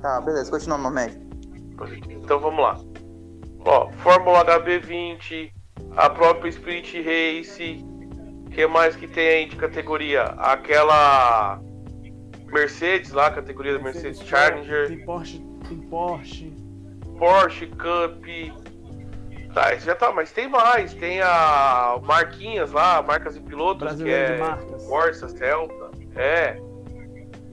[0.00, 1.18] Tá, beleza, continua, momento.
[2.08, 2.78] Então vamos lá.
[3.64, 5.50] Ó, Fórmula HB20,
[5.96, 7.84] a própria Spirit Race.
[8.46, 10.22] O que mais que tem aí de categoria?
[10.22, 11.60] Aquela
[12.46, 16.52] Mercedes lá, categoria da Mercedes Challenger, Tem Porsche, tem Porsche.
[17.18, 18.24] Porsche Cup,
[19.54, 20.94] Tá, já tá, mas tem mais.
[20.94, 24.86] Tem a Marquinhas lá, Marcas e Pilotos, Brasileiro que é marcas.
[24.86, 25.90] Corsa, Celta.
[26.14, 26.60] É.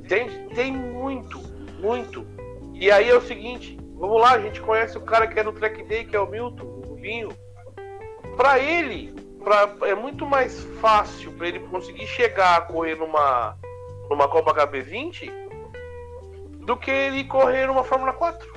[0.08, 1.40] Tem, tem muito,
[1.80, 2.28] muito.
[2.74, 5.54] E aí é o seguinte, vamos lá, a gente conhece o cara que é no
[5.54, 7.30] Track Day, que é o Milton, o Rubinho.
[8.36, 9.14] Pra ele,
[9.44, 13.58] pra, é muito mais fácil pra ele conseguir chegar a correr numa,
[14.10, 15.45] numa Copa HB20
[16.66, 18.54] do que ele correr numa Fórmula 4.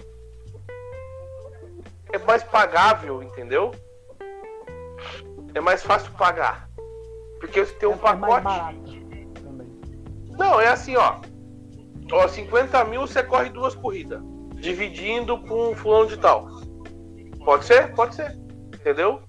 [2.13, 3.71] É mais pagável, entendeu?
[5.55, 6.69] É mais fácil pagar.
[7.39, 9.05] Porque você tem um é, pacote.
[10.31, 11.21] Não, é assim, ó.
[12.11, 14.23] Ó, 50 mil você corre duas corridas.
[14.55, 16.49] Dividindo com fulano de tal.
[17.45, 17.95] Pode ser?
[17.95, 18.37] Pode ser.
[18.75, 19.23] Entendeu?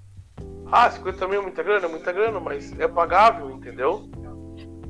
[0.71, 1.85] Ah, 50 mil é muita grana?
[1.85, 4.09] É muita grana, mas é pagável, entendeu?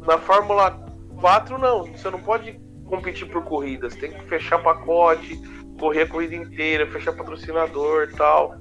[0.05, 0.77] Na Fórmula
[1.19, 1.85] 4, não.
[1.85, 3.95] Você não pode competir por corridas.
[3.95, 5.39] Tem que fechar pacote,
[5.79, 8.55] correr a corrida inteira, fechar patrocinador e tal.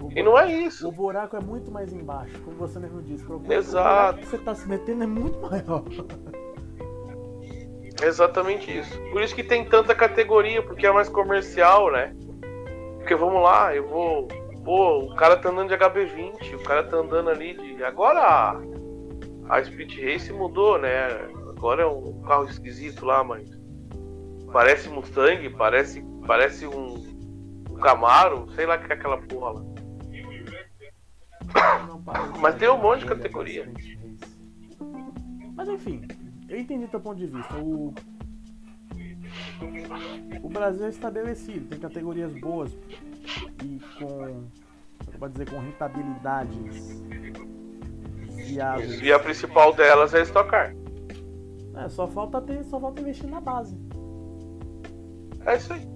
[0.00, 0.88] O E não é isso.
[0.88, 3.24] O buraco é muito mais embaixo, como você mesmo disse.
[3.30, 3.84] O Exato.
[3.84, 5.84] buraco que você tá se metendo é muito maior.
[8.02, 8.98] Exatamente isso.
[9.10, 12.14] Por isso que tem tanta categoria, porque é mais comercial, né?
[12.98, 14.28] Porque vamos lá, eu vou.
[14.64, 17.82] Pô, o cara tá andando de HB20, o cara tá andando ali de.
[17.84, 18.60] Agora a,
[19.48, 21.08] a Speed Race mudou, né?
[21.56, 23.61] Agora é um carro esquisito lá, mas.
[24.52, 26.94] Parece Mustang, parece, parece um,
[27.70, 29.62] um Camaro, sei lá o que é aquela porra lá.
[32.38, 33.72] Mas tem um monte de categoria.
[35.54, 36.02] Mas enfim,
[36.48, 37.56] eu entendi teu ponto de vista.
[37.56, 37.94] O,
[40.42, 42.76] o Brasil é estabelecido, tem categorias boas
[43.64, 44.44] e com,
[45.18, 47.02] pode dizer, com rentabilidades
[48.48, 49.00] viáveis.
[49.00, 50.74] E a principal delas é a Stock Car.
[51.74, 53.76] É, só falta ter, só falta investir na base.
[55.46, 55.86] É isso aí.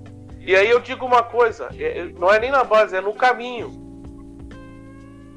[0.41, 3.13] E aí eu digo uma coisa, é- é- não é nem na base, é no
[3.13, 3.71] caminho.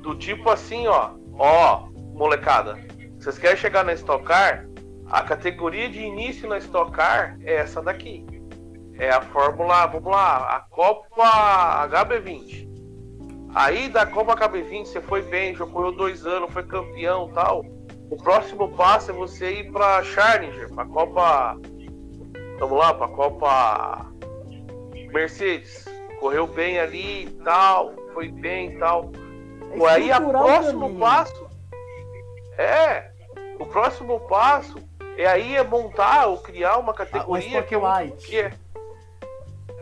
[0.01, 2.77] Do tipo assim, ó, ó, molecada,
[3.17, 4.67] vocês querem chegar na Stock Car?
[5.07, 8.25] A categoria de início na Stock Car é essa daqui.
[8.93, 12.69] É a Fórmula, vamos lá, a Copa HB20.
[13.55, 17.65] Aí da Copa HB20 você foi bem, já correu dois anos, foi campeão tal.
[18.11, 21.57] O próximo passo é você ir pra Challenger, pra Copa.
[22.59, 24.05] Vamos lá, pra Copa
[25.13, 25.85] Mercedes.
[26.19, 29.11] Correu bem ali e tal, foi bem e tal.
[29.71, 31.47] É aí o próximo passo
[32.57, 33.11] é
[33.59, 34.77] o próximo passo
[35.17, 38.25] é aí é montar ou criar uma Ah, categoria Stock que é, um- Light.
[38.27, 38.51] que é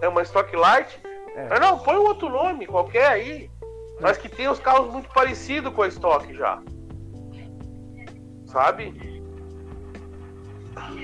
[0.01, 0.99] é uma Stock Light.
[1.35, 1.47] É.
[1.51, 3.49] Ah, não, põe um outro nome qualquer aí,
[3.99, 6.61] mas que tem os carros muito parecidos com a Stock já,
[8.45, 9.21] sabe?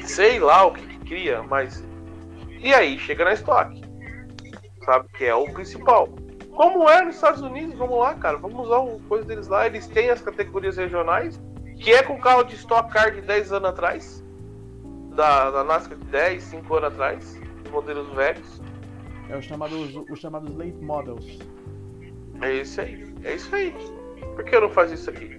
[0.05, 1.83] Sei lá o que cria, mas
[2.63, 3.81] e aí chega na Stock,
[4.85, 5.07] sabe?
[5.17, 6.07] Que é o principal.
[6.55, 9.65] Como é nos Estados Unidos, vamos lá, cara, vamos usar o coisa deles lá.
[9.65, 11.41] Eles têm as categorias regionais,
[11.77, 14.23] que é com carro de Stock Car de 10 anos atrás,
[15.13, 17.41] da, da NASCAR de 10, 5 anos atrás,
[17.71, 18.61] modelos velhos.
[19.29, 21.39] É os chamados, os chamados late models.
[22.41, 23.73] É isso aí, é isso aí.
[24.35, 25.37] Por que eu não faço isso aqui?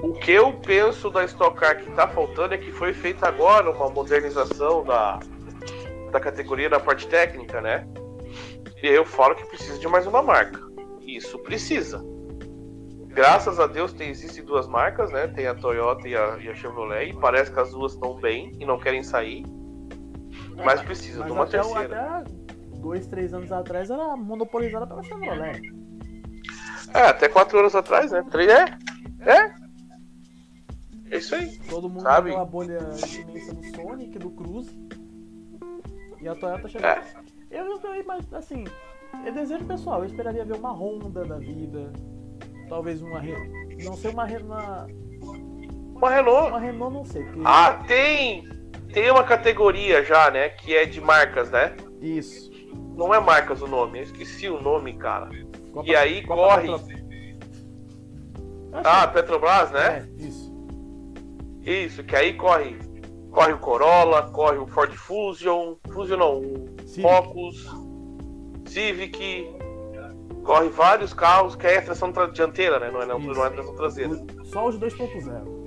[0.00, 3.70] O que eu penso da Stock Car que tá faltando é que foi feita agora
[3.70, 5.18] uma modernização da,
[6.12, 7.86] da categoria da parte técnica, né?
[8.82, 10.60] E aí eu falo que precisa de mais uma marca.
[11.00, 12.04] Isso precisa.
[13.06, 15.26] Graças a Deus tem, existem duas marcas, né?
[15.28, 18.52] Tem a Toyota e a, e a Chevrolet, e parece que as duas estão bem
[18.60, 19.42] e não querem sair.
[20.62, 22.18] Mas precisa Mas de uma até, terceira.
[22.18, 22.30] até
[22.78, 25.62] dois, três anos atrás era monopolizada pela Chevrolet.
[26.92, 28.22] É, até quatro anos atrás, né?
[28.30, 28.64] Três, é?
[29.20, 29.65] É?
[31.10, 31.56] É isso aí.
[31.68, 32.30] Todo mundo Sabe?
[32.30, 34.78] pegou a bolha imensa do Sonic, do Cruze.
[36.20, 36.88] E a Toyota chegou.
[36.88, 37.02] É.
[37.50, 38.64] Eu, eu, mas assim,
[39.24, 40.00] é desejo pessoal.
[40.00, 41.92] Eu esperaria ver uma Honda da vida.
[42.68, 43.20] Talvez uma.
[43.84, 44.92] Não sei uma Renault.
[45.94, 46.48] Uma Renault.
[46.48, 47.22] Uma Renault não sei.
[47.24, 47.40] Porque...
[47.44, 48.48] Ah, tem!
[48.92, 50.48] Tem uma categoria já, né?
[50.48, 51.76] Que é de marcas, né?
[52.00, 52.50] Isso.
[52.96, 55.28] Não é marcas o nome, eu esqueci o nome, cara.
[55.72, 56.68] Copa- E aí Copa corre.
[56.78, 57.06] Petro-
[58.72, 60.08] Ah, Petrobras, né?
[60.18, 60.45] É, isso.
[61.66, 62.76] Isso, que aí corre.
[63.30, 67.02] Corre o Corolla, corre o Ford Fusion, Fusion não, o Civic.
[67.02, 67.66] Focus,
[68.64, 69.46] Civic,
[70.42, 72.90] corre vários carros, que aí é tração tra- dianteira, né?
[72.90, 73.32] Não é, não, Isso.
[73.34, 74.14] não é tração traseira.
[74.44, 75.66] Só os 2.0.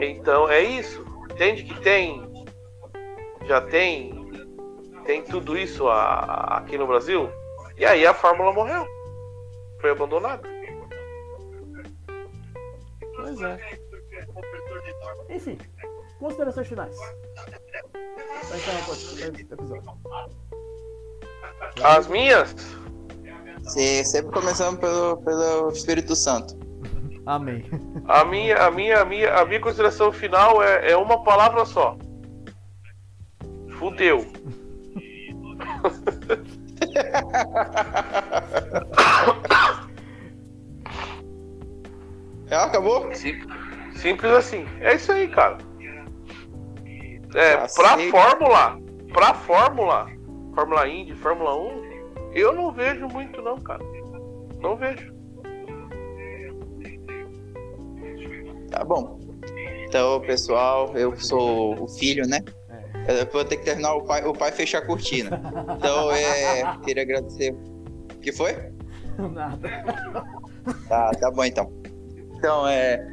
[0.00, 1.04] Então é isso.
[1.30, 2.22] Entende que tem.
[3.44, 4.22] Já tem.
[5.04, 7.28] Tem tudo isso a- aqui no Brasil.
[7.76, 8.86] E aí a Fórmula morreu.
[9.80, 10.48] Foi abandonada.
[13.16, 13.81] Pois é.
[15.28, 15.58] Enfim,
[16.18, 16.96] considerações finais.
[19.50, 19.82] Episódio.
[21.82, 22.54] As minhas.
[23.64, 26.56] Se- sempre começando pelo, pelo Espírito Santo.
[27.26, 27.64] Amém.
[28.08, 31.96] A minha, a minha, a minha, a minha consideração final é, é uma palavra só.
[33.78, 34.26] Fudeu.
[42.50, 43.12] É, acabou?
[43.14, 43.40] Sim-
[43.96, 44.66] Simples assim.
[44.80, 45.58] É isso aí, cara.
[47.34, 47.80] É, Cacete.
[47.80, 48.78] pra Fórmula,
[49.12, 50.06] pra Fórmula,
[50.54, 53.82] Fórmula Indy, Fórmula 1, eu não vejo muito não, cara.
[54.60, 55.12] Não vejo.
[58.70, 59.18] Tá bom.
[59.86, 62.40] Então, pessoal, eu sou o filho, né?
[63.06, 63.22] É.
[63.22, 65.40] Eu vou ter que terminar o pai, o pai fechar a cortina.
[65.76, 67.52] Então, é, queria agradecer.
[67.52, 68.54] O que foi?
[69.32, 69.68] Nada.
[70.88, 71.70] Tá, tá bom então.
[72.36, 73.06] Então, é.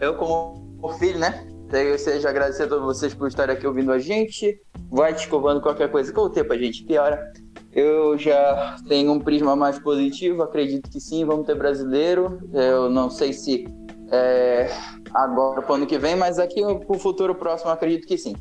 [0.00, 1.46] Eu, como o filho, né?
[1.72, 4.60] Eu desejo agradecer a todos vocês por estarem aqui ouvindo a gente.
[4.90, 7.32] Vai descovando qualquer coisa que o tempo a gente piora.
[7.72, 12.38] Eu já tenho um prisma mais positivo, acredito que sim, vamos ter brasileiro.
[12.52, 13.66] Eu não sei se
[14.10, 14.70] é,
[15.12, 18.36] agora pro ano que vem, mas aqui pro futuro próximo acredito que sim.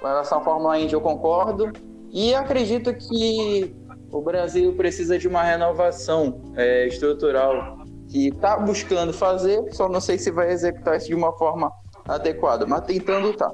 [0.00, 1.70] Com relação à Fórmula Indy eu concordo.
[2.10, 3.74] E acredito que
[4.10, 7.81] o Brasil precisa de uma renovação é, estrutural
[8.12, 11.72] que está buscando fazer, só não sei se vai executar isso de uma forma
[12.06, 13.50] adequada, mas tentando tá.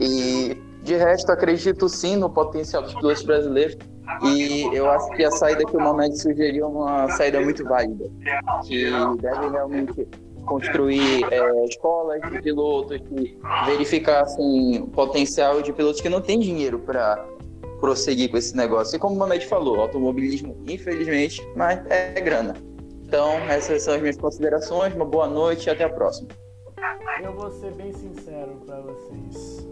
[0.00, 3.76] E de resto, acredito sim no potencial dos pilotos brasileiros.
[4.24, 8.10] E eu acho que a saída que o Mohamed sugeriu é uma saída muito válida.
[8.66, 10.08] Que deve realmente
[10.46, 16.40] construir é, escolas de pilotos, e verificar assim, o potencial de pilotos que não têm
[16.40, 17.24] dinheiro para
[17.78, 18.96] prosseguir com esse negócio.
[18.96, 22.54] E como o Mohamed falou, automobilismo, infelizmente, mas é grana.
[23.10, 24.94] Então, essas são as minhas considerações.
[24.94, 26.28] Uma boa noite e até a próxima.
[27.20, 29.66] Eu vou ser bem sincero pra vocês.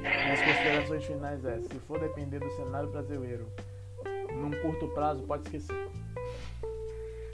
[0.00, 3.46] Minhas considerações finais é, se for depender do cenário brasileiro,
[4.32, 5.76] num curto prazo, pode esquecer.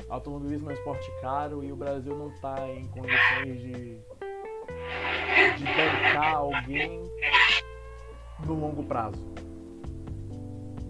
[0.09, 3.99] Automobilismo é um esporte caro e o Brasil não tá em condições de,
[5.57, 7.01] de bancar alguém
[8.45, 9.25] no longo prazo.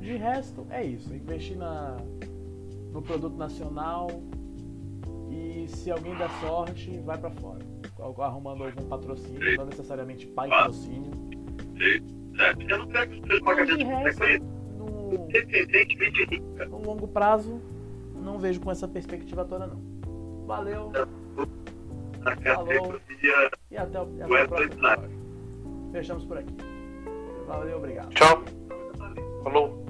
[0.00, 1.14] De resto, é isso.
[1.14, 1.98] Investir na,
[2.90, 4.08] no produto nacional
[5.34, 7.60] e se alguém der sorte, vai para fora.
[8.18, 11.10] Arrumando algum patrocínio, não necessariamente pai patrocínio.
[12.68, 12.86] Eu não
[14.78, 17.60] no, no longo prazo,
[18.14, 19.80] não vejo com essa perspectiva toda, não.
[20.46, 20.92] Valeu.
[22.42, 23.00] Falou.
[23.70, 25.92] E até o, até o próximo.
[25.92, 26.54] Fechamos por aqui.
[27.46, 28.10] Valeu, obrigado.
[28.10, 28.42] Tchau.
[29.42, 29.84] Falou.